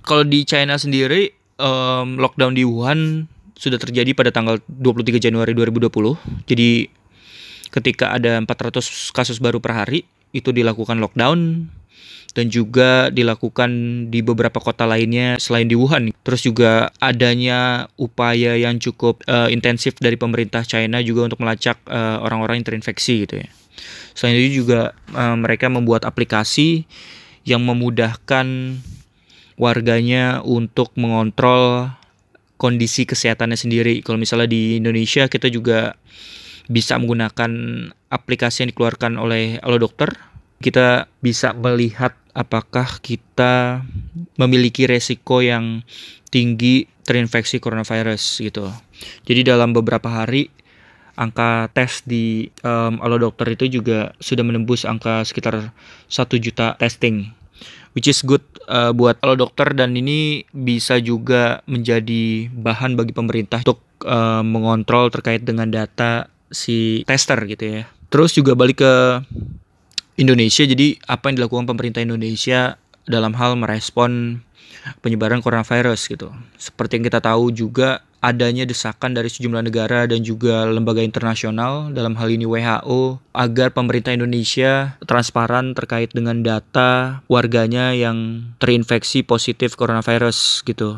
[0.07, 3.27] Kalau di China sendiri um, lockdown di Wuhan
[3.59, 5.91] sudah terjadi pada tanggal 23 Januari 2020.
[6.47, 6.87] Jadi
[7.75, 8.79] ketika ada 400
[9.11, 11.67] kasus baru per hari itu dilakukan lockdown
[12.31, 13.69] dan juga dilakukan
[14.13, 16.15] di beberapa kota lainnya selain di Wuhan.
[16.23, 22.23] Terus juga adanya upaya yang cukup uh, intensif dari pemerintah China juga untuk melacak uh,
[22.23, 23.49] orang-orang yang terinfeksi gitu ya.
[24.15, 26.87] Selain itu juga uh, mereka membuat aplikasi
[27.43, 28.77] yang memudahkan
[29.57, 31.89] warganya untuk mengontrol
[32.61, 33.93] kondisi kesehatannya sendiri.
[34.05, 35.97] Kalau misalnya di Indonesia kita juga
[36.69, 37.51] bisa menggunakan
[38.13, 40.13] aplikasi yang dikeluarkan oleh Halo Dokter.
[40.57, 43.85] Kita bisa melihat apakah kita
[44.37, 45.85] memiliki resiko yang
[46.33, 48.69] tinggi terinfeksi coronavirus gitu.
[49.25, 50.49] Jadi dalam beberapa hari
[51.17, 55.73] angka tes di um, Alo Dokter itu juga sudah menembus angka sekitar
[56.09, 57.36] 1 juta testing
[57.97, 63.65] which is good uh, buat Alo Dokter dan ini bisa juga menjadi bahan bagi pemerintah
[63.65, 67.83] untuk uh, mengontrol terkait dengan data si tester gitu ya.
[68.13, 68.93] Terus juga balik ke
[70.21, 70.61] Indonesia.
[70.61, 72.77] Jadi apa yang dilakukan pemerintah Indonesia
[73.09, 74.45] dalam hal merespon
[75.01, 76.29] penyebaran coronavirus gitu.
[76.55, 82.17] Seperti yang kita tahu juga adanya desakan dari sejumlah negara dan juga lembaga internasional dalam
[82.17, 90.65] hal ini WHO agar pemerintah Indonesia transparan terkait dengan data warganya yang terinfeksi positif coronavirus
[90.65, 90.97] gitu.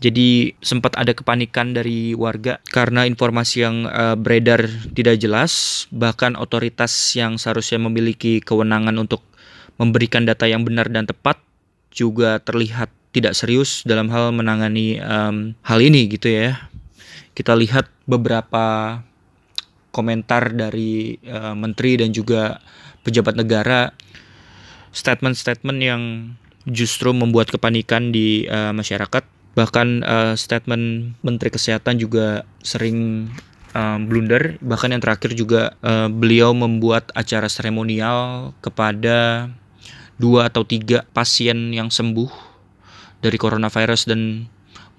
[0.00, 4.64] Jadi sempat ada kepanikan dari warga karena informasi yang uh, beredar
[4.96, 9.20] tidak jelas, bahkan otoritas yang seharusnya memiliki kewenangan untuk
[9.76, 11.36] memberikan data yang benar dan tepat
[11.90, 16.70] juga terlihat tidak serius dalam hal menangani um, hal ini gitu ya.
[17.34, 18.98] Kita lihat beberapa
[19.90, 22.62] komentar dari uh, menteri dan juga
[23.02, 23.90] pejabat negara.
[24.90, 26.02] Statement-statement yang
[26.66, 29.22] justru membuat kepanikan di uh, masyarakat.
[29.54, 33.30] Bahkan uh, statement Menteri Kesehatan juga sering
[33.74, 34.58] um, blunder.
[34.62, 39.50] Bahkan yang terakhir juga uh, beliau membuat acara seremonial kepada
[40.20, 42.28] dua atau tiga pasien yang sembuh
[43.24, 44.44] dari coronavirus dan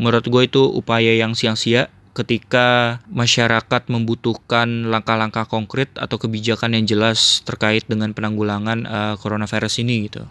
[0.01, 7.45] menurut gue itu upaya yang sia-sia ketika masyarakat membutuhkan langkah-langkah konkret atau kebijakan yang jelas
[7.45, 10.25] terkait dengan penanggulangan uh, coronavirus ini gitu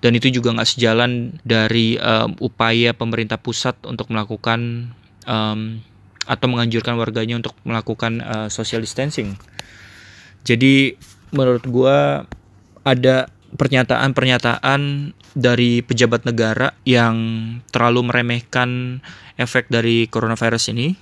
[0.00, 4.92] dan itu juga nggak sejalan dari um, upaya pemerintah pusat untuk melakukan
[5.28, 5.80] um,
[6.24, 9.36] atau menganjurkan warganya untuk melakukan uh, social distancing.
[10.44, 10.96] Jadi
[11.34, 11.98] menurut gue
[12.80, 13.16] ada
[13.54, 17.16] pernyataan-pernyataan dari pejabat negara yang
[17.74, 19.00] terlalu meremehkan
[19.38, 20.94] efek dari coronavirus ini.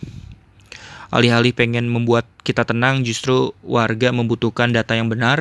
[1.09, 5.41] Alih-alih pengen membuat kita tenang, justru warga membutuhkan data yang benar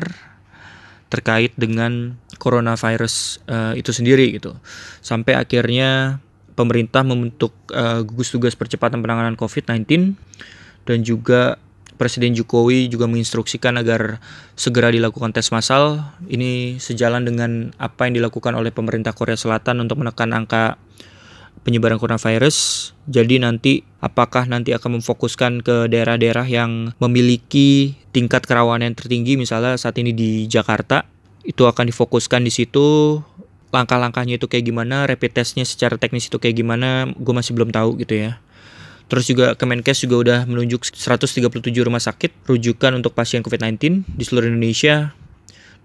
[1.08, 4.56] terkait dengan coronavirus uh, itu sendiri gitu.
[5.04, 6.20] Sampai akhirnya
[6.56, 10.16] pemerintah membentuk uh, gugus tugas percepatan penanganan COVID-19
[10.88, 11.60] dan juga
[11.98, 14.22] Presiden Jokowi juga menginstruksikan agar
[14.54, 16.14] segera dilakukan tes massal.
[16.30, 20.78] Ini sejalan dengan apa yang dilakukan oleh pemerintah Korea Selatan untuk menekan angka
[21.66, 22.90] penyebaran coronavirus.
[23.10, 29.74] Jadi nanti apakah nanti akan memfokuskan ke daerah-daerah yang memiliki tingkat kerawanan yang tertinggi misalnya
[29.74, 31.02] saat ini di Jakarta?
[31.42, 33.18] Itu akan difokuskan di situ.
[33.74, 35.04] Langkah-langkahnya itu kayak gimana?
[35.04, 37.10] Rapid testnya secara teknis itu kayak gimana?
[37.18, 38.40] Gue masih belum tahu gitu ya
[39.08, 41.40] Terus juga Kemenkes juga udah menunjuk 137
[41.80, 45.16] rumah sakit rujukan untuk pasien COVID-19 di seluruh Indonesia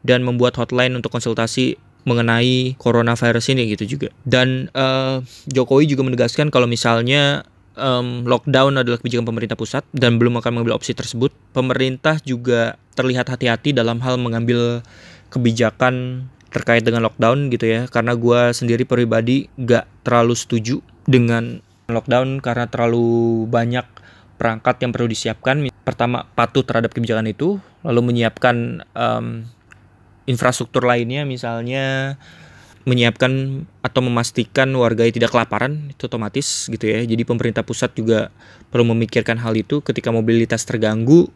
[0.04, 4.12] dan membuat hotline untuk konsultasi mengenai coronavirus ini gitu juga.
[4.28, 7.48] Dan uh, Jokowi juga menegaskan kalau misalnya
[7.80, 13.32] um, lockdown adalah kebijakan pemerintah pusat dan belum akan mengambil opsi tersebut, pemerintah juga terlihat
[13.32, 14.84] hati-hati dalam hal mengambil
[15.32, 22.40] kebijakan terkait dengan lockdown gitu ya karena gue sendiri pribadi gak terlalu setuju dengan Lockdown
[22.40, 23.84] karena terlalu banyak
[24.40, 25.68] perangkat yang perlu disiapkan.
[25.84, 29.44] Pertama, patuh terhadap kebijakan itu, lalu menyiapkan um,
[30.24, 32.16] infrastruktur lainnya, misalnya
[32.84, 37.00] menyiapkan atau memastikan warga tidak kelaparan itu otomatis gitu ya.
[37.08, 38.28] Jadi pemerintah pusat juga
[38.72, 41.32] perlu memikirkan hal itu ketika mobilitas terganggu,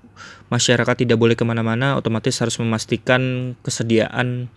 [0.51, 4.51] masyarakat tidak boleh ke mana-mana, otomatis harus memastikan kesediaan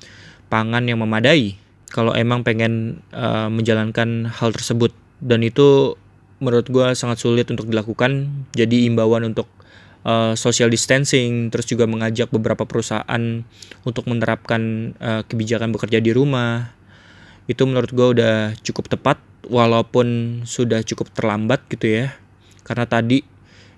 [0.51, 1.55] pangan yang memadai
[1.91, 4.91] kalau emang pengen uh, menjalankan hal tersebut
[5.21, 5.97] dan itu
[6.41, 8.45] menurut gue sangat sulit untuk dilakukan.
[8.57, 9.47] Jadi imbauan untuk
[10.09, 13.45] uh, social distancing, terus juga mengajak beberapa perusahaan
[13.85, 16.81] untuk menerapkan uh, kebijakan bekerja di rumah
[17.51, 19.19] itu menurut gue udah cukup tepat
[19.51, 22.15] walaupun sudah cukup terlambat gitu ya
[22.63, 23.27] karena tadi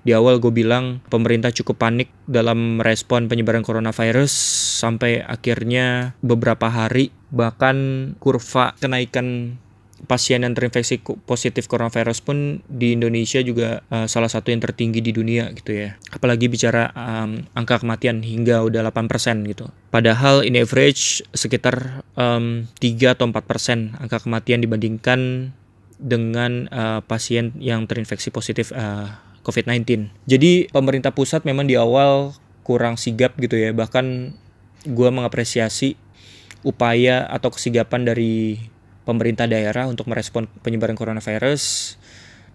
[0.02, 4.28] di awal gue bilang pemerintah cukup panik dalam merespon penyebaran coronavirus
[4.84, 9.56] sampai akhirnya beberapa hari bahkan kurva kenaikan
[10.10, 15.14] pasien yang terinfeksi positif coronavirus pun di Indonesia juga uh, salah satu yang tertinggi di
[15.14, 15.94] dunia gitu ya.
[16.10, 19.70] Apalagi bicara um, angka kematian hingga udah 8% gitu.
[19.94, 25.52] Padahal in average sekitar um, 3 atau 4% angka kematian dibandingkan
[26.02, 29.06] dengan uh, pasien yang terinfeksi positif uh,
[29.46, 30.10] COVID-19.
[30.26, 32.34] Jadi pemerintah pusat memang di awal
[32.66, 33.70] kurang sigap gitu ya.
[33.70, 34.34] Bahkan
[34.82, 35.94] gue mengapresiasi
[36.62, 38.58] upaya atau kesigapan dari
[39.02, 41.96] pemerintah daerah untuk merespon penyebaran coronavirus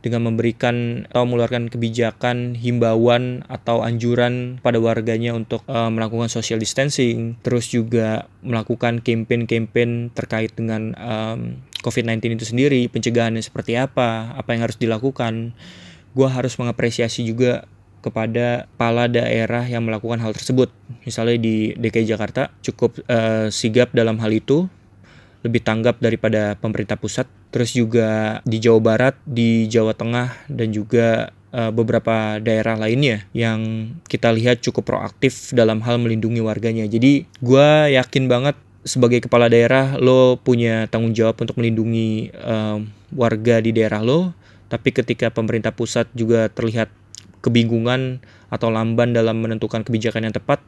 [0.06, 7.36] dengan memberikan atau mengeluarkan kebijakan himbauan atau anjuran pada warganya untuk uh, melakukan social distancing,
[7.41, 14.70] terus juga melakukan campaign-campaign terkait dengan um, COVID-19 itu sendiri, pencegahannya seperti apa, apa yang
[14.70, 15.58] harus dilakukan.
[16.14, 17.66] Gue harus mengapresiasi juga
[18.02, 20.72] kepada kepala daerah yang melakukan hal tersebut.
[21.04, 24.70] Misalnya di DKI Jakarta cukup uh, sigap dalam hal itu
[25.48, 27.26] lebih tanggap daripada pemerintah pusat.
[27.50, 33.91] Terus juga di Jawa Barat, di Jawa Tengah, dan juga uh, beberapa daerah lainnya yang
[34.12, 36.84] kita lihat cukup proaktif dalam hal melindungi warganya.
[36.86, 42.80] Jadi gue yakin banget sebagai kepala daerah lo punya tanggung jawab untuk melindungi uh,
[43.16, 44.36] warga di daerah lo.
[44.68, 46.91] Tapi ketika pemerintah pusat juga terlihat
[47.39, 48.20] kebingungan
[48.52, 50.60] atau lamban dalam menentukan kebijakan yang tepat,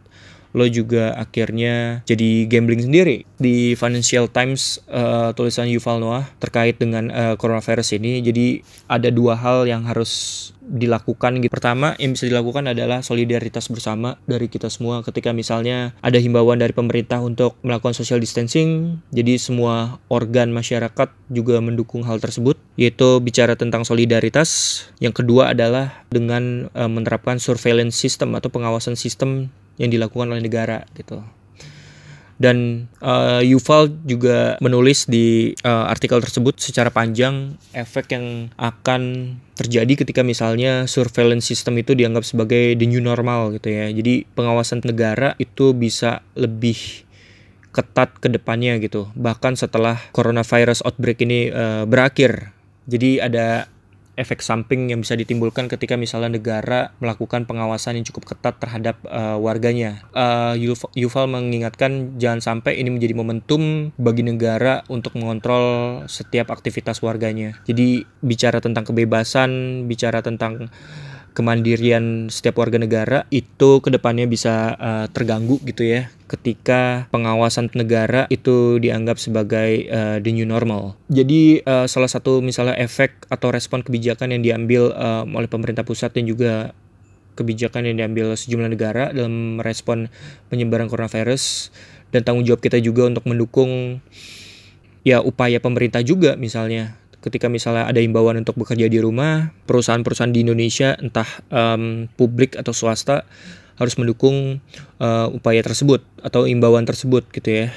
[0.54, 7.14] lo juga akhirnya jadi gambling sendiri di Financial Times uh, tulisan Yuval Noah terkait dengan
[7.14, 11.50] uh, coronavirus ini jadi ada dua hal yang harus dilakukan gitu.
[11.50, 16.72] Pertama yang bisa dilakukan adalah solidaritas bersama dari kita semua ketika misalnya ada himbauan dari
[16.72, 19.02] pemerintah untuk melakukan social distancing.
[19.10, 24.82] Jadi semua organ masyarakat juga mendukung hal tersebut yaitu bicara tentang solidaritas.
[25.02, 29.50] Yang kedua adalah dengan uh, menerapkan surveillance system atau pengawasan sistem
[29.80, 31.24] yang dilakukan oleh negara gitu.
[32.40, 40.08] Dan uh, Yuval juga menulis di uh, artikel tersebut secara panjang efek yang akan terjadi
[40.08, 43.92] ketika misalnya surveillance system itu dianggap sebagai the new normal gitu ya.
[43.92, 47.04] Jadi pengawasan negara itu bisa lebih
[47.76, 49.12] ketat ke depannya gitu.
[49.20, 52.56] Bahkan setelah coronavirus outbreak ini uh, berakhir.
[52.88, 53.68] Jadi ada
[54.20, 59.40] efek samping yang bisa ditimbulkan ketika misalnya negara melakukan pengawasan yang cukup ketat terhadap uh,
[59.40, 60.04] warganya.
[60.12, 60.60] Uh,
[60.94, 67.56] Yuval mengingatkan jangan sampai ini menjadi momentum bagi negara untuk mengontrol setiap aktivitas warganya.
[67.64, 70.68] Jadi bicara tentang kebebasan, bicara tentang
[71.40, 78.28] kemandirian setiap warga negara itu ke depannya bisa uh, terganggu gitu ya ketika pengawasan negara
[78.28, 81.00] itu dianggap sebagai uh, the new normal.
[81.08, 86.12] Jadi uh, salah satu misalnya efek atau respon kebijakan yang diambil uh, oleh pemerintah pusat
[86.12, 86.76] dan juga
[87.40, 90.12] kebijakan yang diambil sejumlah negara dalam merespon
[90.52, 91.72] penyebaran coronavirus
[92.12, 94.04] dan tanggung jawab kita juga untuk mendukung
[95.08, 100.44] ya upaya pemerintah juga misalnya ketika misalnya ada imbauan untuk bekerja di rumah, perusahaan-perusahaan di
[100.48, 103.28] Indonesia entah um, publik atau swasta
[103.80, 104.60] harus mendukung
[105.00, 107.68] uh, upaya tersebut atau imbauan tersebut gitu ya.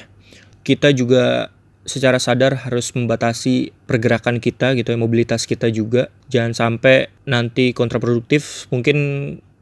[0.62, 1.51] Kita juga
[1.82, 6.11] secara sadar harus membatasi pergerakan kita gitu ya, mobilitas kita juga.
[6.30, 8.70] Jangan sampai nanti kontraproduktif.
[8.70, 8.99] Mungkin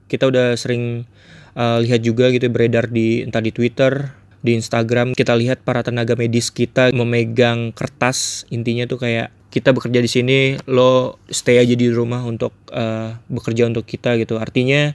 [0.08, 1.08] kita udah sering
[1.56, 5.84] uh, lihat juga gitu ya, beredar di entah di Twitter, di Instagram kita lihat para
[5.84, 10.38] tenaga medis kita memegang kertas intinya tuh kayak kita bekerja di sini
[10.70, 14.94] lo stay aja di rumah untuk uh, bekerja untuk kita gitu artinya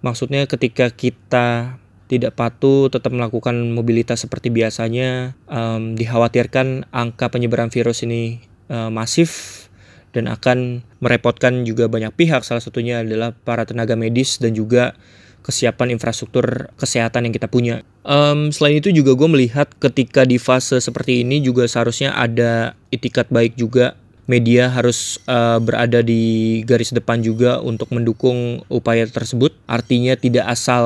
[0.00, 1.76] Maksudnya ketika kita
[2.08, 8.42] tidak patuh, tetap melakukan mobilitas seperti biasanya, um, dikhawatirkan angka penyebaran virus ini
[8.72, 9.68] uh, masif
[10.10, 12.42] dan akan merepotkan juga banyak pihak.
[12.42, 14.98] Salah satunya adalah para tenaga medis dan juga
[15.46, 17.84] kesiapan infrastruktur kesehatan yang kita punya.
[18.00, 23.28] Um, selain itu juga gue melihat ketika di fase seperti ini juga seharusnya ada itikat
[23.28, 23.92] baik juga
[24.30, 29.50] media harus uh, berada di garis depan juga untuk mendukung upaya tersebut.
[29.66, 30.84] Artinya tidak asal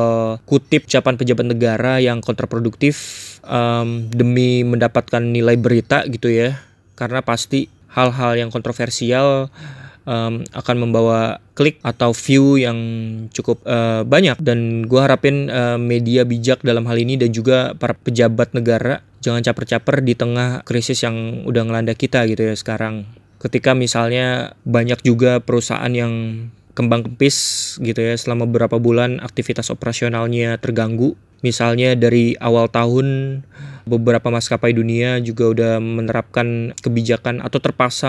[0.49, 2.97] kutip ucapan pejabat negara yang kontraproduktif
[3.45, 6.57] um, demi mendapatkan nilai berita gitu ya.
[6.97, 9.53] Karena pasti hal-hal yang kontroversial
[10.05, 12.79] um, akan membawa klik atau view yang
[13.33, 14.39] cukup uh, banyak.
[14.41, 19.41] Dan gue harapin uh, media bijak dalam hal ini dan juga para pejabat negara jangan
[19.41, 23.09] caper-caper di tengah krisis yang udah ngelanda kita gitu ya sekarang.
[23.41, 27.37] Ketika misalnya banyak juga perusahaan yang kembang kempis
[27.81, 31.17] gitu ya selama beberapa bulan aktivitas operasionalnya terganggu.
[31.45, 33.41] Misalnya dari awal tahun
[33.85, 38.09] beberapa maskapai dunia juga udah menerapkan kebijakan atau terpaksa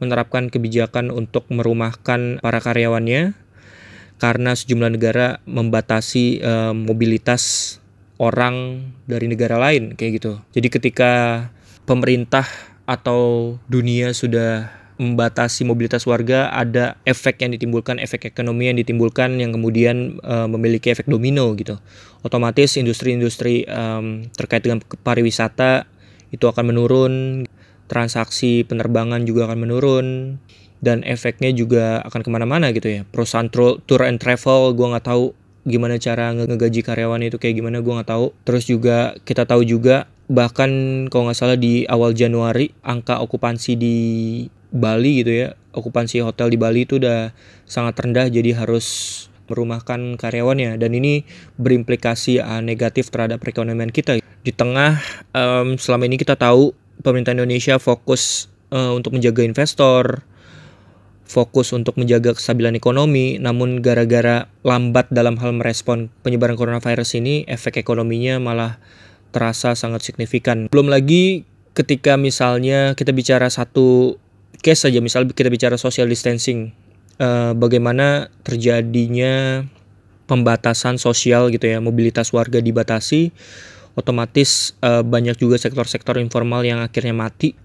[0.00, 3.36] menerapkan kebijakan untuk merumahkan para karyawannya
[4.20, 7.76] karena sejumlah negara membatasi uh, mobilitas
[8.20, 10.32] orang dari negara lain kayak gitu.
[10.52, 11.12] Jadi ketika
[11.88, 12.44] pemerintah
[12.84, 14.68] atau dunia sudah
[15.00, 20.92] membatasi mobilitas warga ada efek yang ditimbulkan efek ekonomi yang ditimbulkan yang kemudian uh, memiliki
[20.92, 21.80] efek domino gitu
[22.20, 25.88] otomatis industri-industri um, terkait dengan pariwisata
[26.28, 27.12] itu akan menurun
[27.90, 30.06] transaksi penerbangan juga akan menurun
[30.78, 33.02] dan efeknya juga akan ke mana-mana gitu ya.
[33.10, 35.34] Perusahaan tour and travel gue nggak tahu
[35.66, 38.30] gimana cara ngegaji karyawan itu kayak gimana gue nggak tahu.
[38.46, 40.70] Terus juga kita tahu juga bahkan
[41.10, 43.96] kalau nggak salah di awal Januari angka okupansi di
[44.70, 47.34] Bali gitu ya okupansi hotel di Bali itu udah
[47.66, 48.86] sangat rendah jadi harus
[49.50, 50.78] merumahkan karyawannya.
[50.78, 51.26] Dan ini
[51.58, 54.22] berimplikasi uh, negatif terhadap perekonomian kita.
[54.22, 55.02] Di tengah
[55.34, 56.70] um, selama ini kita tahu
[57.00, 60.24] pemerintah Indonesia fokus uh, untuk menjaga investor,
[61.30, 67.78] fokus untuk menjaga kestabilan ekonomi, namun gara-gara lambat dalam hal merespon penyebaran coronavirus ini, efek
[67.78, 68.82] ekonominya malah
[69.30, 70.66] terasa sangat signifikan.
[70.66, 71.46] Belum lagi
[71.78, 74.18] ketika misalnya kita bicara satu
[74.58, 76.74] case saja, misal kita bicara social distancing,
[77.22, 79.64] uh, bagaimana terjadinya
[80.26, 83.30] pembatasan sosial gitu ya, mobilitas warga dibatasi,
[83.98, 87.56] otomatis uh, banyak juga sektor-sektor informal yang akhirnya mati.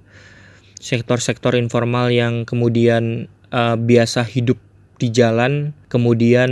[0.79, 4.61] Sektor-sektor informal yang kemudian uh, biasa hidup
[4.95, 6.51] di jalan kemudian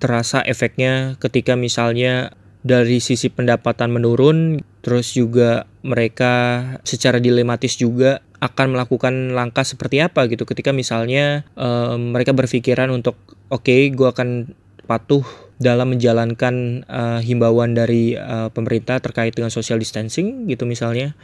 [0.00, 2.32] terasa efeknya ketika misalnya
[2.64, 10.26] dari sisi pendapatan menurun terus juga mereka secara dilematis juga akan melakukan langkah seperti apa
[10.26, 10.44] gitu.
[10.44, 13.16] Ketika misalnya um, mereka berpikiran untuk
[13.48, 14.50] oke okay, gue akan
[14.86, 21.16] patuh dalam menjalankan uh, himbauan dari uh, pemerintah terkait dengan social distancing gitu misalnya.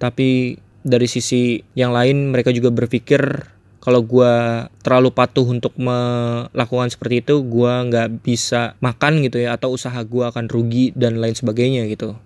[0.00, 0.56] Tapi
[0.86, 3.20] dari sisi yang lain mereka juga berpikir
[3.86, 4.34] kalau gue
[4.82, 10.26] terlalu patuh untuk melakukan seperti itu gue nggak bisa makan gitu ya atau usaha gue
[10.26, 12.18] akan rugi dan lain sebagainya gitu.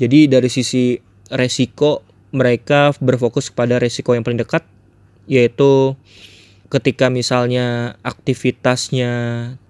[0.00, 0.96] Jadi dari sisi
[1.28, 2.00] resiko
[2.32, 4.64] mereka berfokus pada resiko yang paling dekat
[5.28, 5.92] yaitu
[6.74, 9.12] ketika misalnya aktivitasnya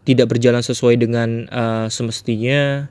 [0.08, 2.88] tidak berjalan sesuai dengan uh, semestinya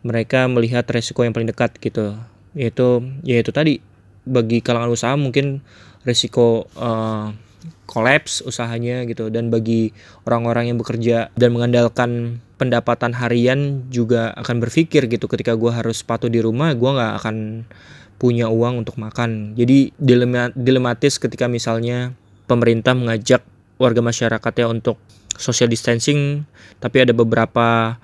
[0.00, 2.16] mereka melihat resiko yang paling dekat gitu.
[2.56, 3.84] Yaitu yaitu tadi
[4.24, 5.60] bagi kalangan usaha mungkin
[6.08, 7.36] resiko uh,
[7.84, 9.28] kolaps usahanya gitu.
[9.28, 9.92] Dan bagi
[10.24, 16.32] orang-orang yang bekerja dan mengandalkan pendapatan harian juga akan berpikir gitu ketika gue harus patuh
[16.32, 17.36] di rumah gue nggak akan
[18.16, 19.52] punya uang untuk makan.
[19.52, 19.92] Jadi
[20.56, 23.42] dilematis ketika misalnya pemerintah mengajak
[23.80, 25.00] warga masyarakat ya untuk
[25.34, 26.46] social distancing
[26.78, 27.98] tapi ada beberapa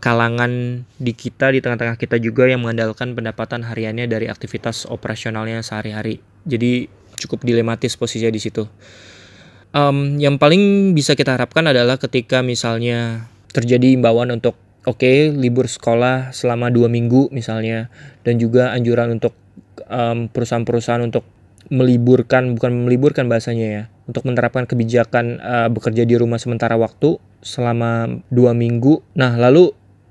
[0.00, 6.24] kalangan di kita di tengah-tengah kita juga yang mengandalkan pendapatan hariannya dari aktivitas operasionalnya sehari-hari.
[6.48, 6.88] Jadi
[7.20, 8.64] cukup dilematis posisinya di situ.
[9.70, 14.56] Um, yang paling bisa kita harapkan adalah ketika misalnya terjadi imbauan untuk
[14.88, 17.92] oke okay, libur sekolah selama dua minggu misalnya
[18.24, 19.36] dan juga anjuran untuk
[20.34, 21.22] perusahaan-perusahaan untuk
[21.70, 28.20] meliburkan bukan meliburkan bahasanya ya untuk menerapkan kebijakan uh, bekerja di rumah sementara waktu selama
[28.28, 29.00] dua minggu.
[29.14, 29.70] Nah lalu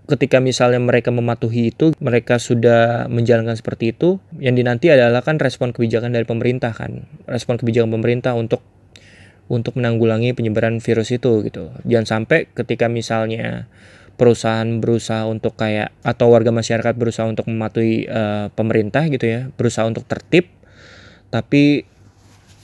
[0.10, 5.70] ketika misalnya mereka mematuhi itu, mereka sudah menjalankan seperti itu, yang dinanti adalah kan respon
[5.70, 8.66] kebijakan dari pemerintah kan, respon kebijakan pemerintah untuk
[9.49, 11.70] untuk menanggulangi penyebaran virus itu gitu.
[11.86, 13.70] Jangan sampai ketika misalnya
[14.18, 19.86] perusahaan berusaha untuk kayak atau warga masyarakat berusaha untuk mematuhi uh, pemerintah gitu ya, berusaha
[19.86, 20.59] untuk tertib
[21.30, 21.86] tapi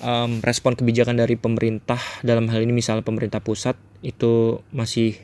[0.01, 5.18] um, respon kebijakan dari pemerintah dalam hal ini misalnya pemerintah pusat itu masih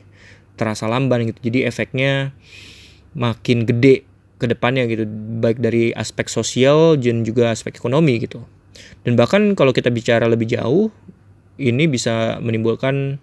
[0.56, 1.50] terasa lamban gitu.
[1.52, 2.32] Jadi efeknya
[3.12, 4.06] makin gede
[4.40, 5.06] ke depannya gitu
[5.38, 8.42] baik dari aspek sosial dan juga aspek ekonomi gitu.
[9.06, 10.90] Dan bahkan kalau kita bicara lebih jauh
[11.60, 13.20] ini bisa menimbulkan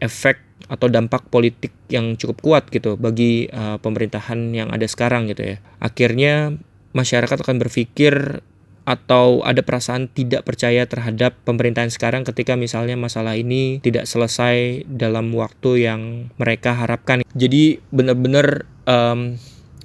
[0.00, 5.54] efek atau dampak politik yang cukup kuat gitu bagi uh, pemerintahan yang ada sekarang gitu
[5.54, 5.56] ya.
[5.78, 6.56] Akhirnya
[6.94, 8.42] masyarakat akan berpikir
[8.88, 15.30] atau ada perasaan tidak percaya terhadap pemerintahan sekarang ketika misalnya masalah ini tidak selesai dalam
[15.36, 17.22] waktu yang mereka harapkan.
[17.36, 19.36] Jadi benar-benar um,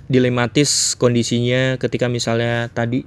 [0.07, 3.03] dilematis kondisinya ketika misalnya tadi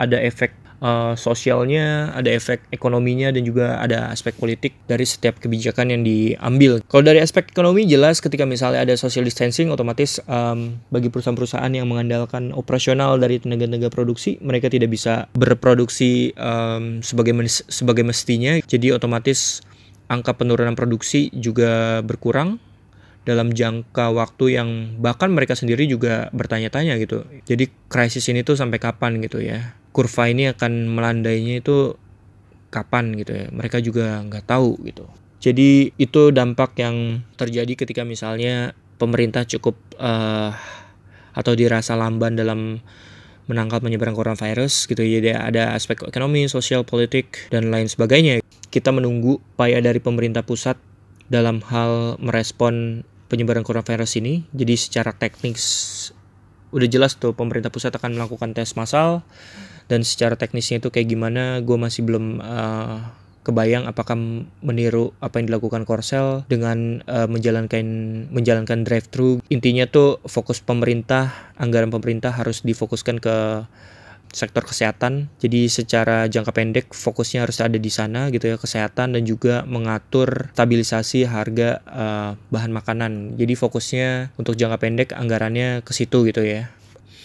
[0.00, 5.94] ada efek uh, sosialnya, ada efek ekonominya dan juga ada aspek politik dari setiap kebijakan
[5.94, 6.82] yang diambil.
[6.88, 11.86] Kalau dari aspek ekonomi jelas ketika misalnya ada social distancing otomatis um, bagi perusahaan-perusahaan yang
[11.86, 17.32] mengandalkan operasional dari tenaga-tenaga produksi mereka tidak bisa berproduksi um, sebagai
[17.68, 18.58] sebagai mestinya.
[18.64, 19.62] Jadi otomatis
[20.10, 22.58] angka penurunan produksi juga berkurang
[23.28, 24.68] dalam jangka waktu yang
[24.98, 27.28] bahkan mereka sendiri juga bertanya-tanya gitu.
[27.44, 29.76] Jadi krisis ini tuh sampai kapan gitu ya?
[29.92, 31.94] Kurva ini akan melandainya itu
[32.72, 33.46] kapan gitu ya?
[33.52, 35.04] Mereka juga nggak tahu gitu.
[35.40, 40.52] Jadi itu dampak yang terjadi ketika misalnya pemerintah cukup uh,
[41.32, 42.84] atau dirasa lamban dalam
[43.48, 45.00] menangkal penyebaran coronavirus gitu.
[45.00, 48.44] Jadi ada aspek ekonomi sosial politik dan lain sebagainya.
[48.70, 50.78] Kita menunggu upaya dari pemerintah pusat
[51.30, 54.44] dalam hal merespon penyebaran coronavirus ini.
[54.50, 55.62] Jadi secara teknis
[56.74, 59.22] udah jelas tuh pemerintah pusat akan melakukan tes massal.
[59.90, 62.98] Dan secara teknisnya itu kayak gimana gue masih belum uh,
[63.40, 64.14] kebayang apakah
[64.60, 67.82] meniru apa yang dilakukan Korsel dengan uh, menjalankan
[68.28, 73.36] menjalankan drive thru intinya tuh fokus pemerintah anggaran pemerintah harus difokuskan ke
[74.30, 75.28] sektor kesehatan.
[75.42, 80.54] Jadi secara jangka pendek fokusnya harus ada di sana gitu ya kesehatan dan juga mengatur
[80.54, 83.12] stabilisasi harga uh, bahan makanan.
[83.36, 86.70] Jadi fokusnya untuk jangka pendek anggarannya ke situ gitu ya.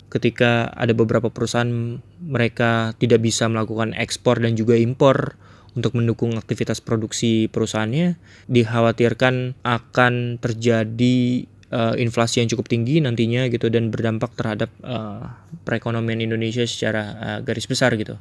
[0.10, 5.36] Ketika ada beberapa perusahaan mereka tidak bisa melakukan ekspor dan juga impor
[5.76, 8.16] untuk mendukung aktivitas produksi perusahaannya
[8.48, 11.46] dikhawatirkan akan terjadi
[11.76, 15.36] uh, inflasi yang cukup tinggi nantinya gitu dan berdampak terhadap uh,
[15.68, 18.16] perekonomian Indonesia secara uh, garis besar gitu.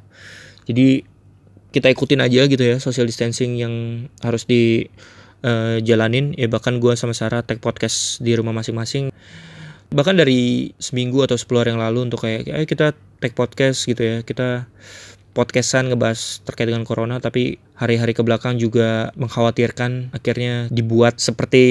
[0.67, 1.07] Jadi
[1.71, 3.73] kita ikutin aja gitu ya social distancing yang
[4.19, 4.91] harus di
[5.47, 6.35] uh, jalanin.
[6.35, 9.15] Ya bahkan gue sama Sarah tag podcast di rumah masing-masing.
[9.95, 12.91] Bahkan dari seminggu atau 10 hari yang lalu untuk kayak kita
[13.23, 14.17] take podcast gitu ya.
[14.27, 14.67] Kita
[15.35, 21.63] podcastan ngebahas terkait dengan corona tapi hari-hari ke belakang juga mengkhawatirkan akhirnya dibuat seperti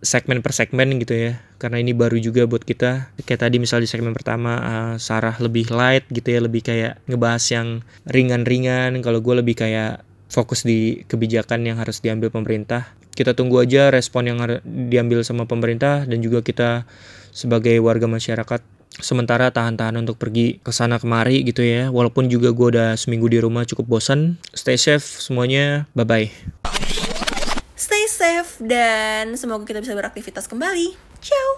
[0.00, 1.32] segmen per segmen gitu ya.
[1.60, 3.12] Karena ini baru juga buat kita.
[3.20, 7.44] Kayak tadi misalnya di segmen pertama uh, Sarah lebih light gitu ya lebih kayak ngebahas
[7.52, 7.68] yang
[8.08, 8.96] ringan-ringan.
[9.04, 10.00] Kalau gue lebih kayak
[10.32, 12.96] fokus di kebijakan yang harus diambil pemerintah.
[13.12, 16.88] Kita tunggu aja respon yang diambil sama pemerintah dan juga kita
[17.36, 21.94] sebagai warga masyarakat sementara tahan-tahan untuk pergi ke sana kemari gitu ya.
[21.94, 24.42] Walaupun juga gue udah seminggu di rumah cukup bosan.
[24.50, 25.86] Stay safe semuanya.
[25.94, 26.26] Bye-bye.
[27.78, 30.98] Stay safe dan semoga kita bisa beraktivitas kembali.
[31.22, 31.48] Ciao.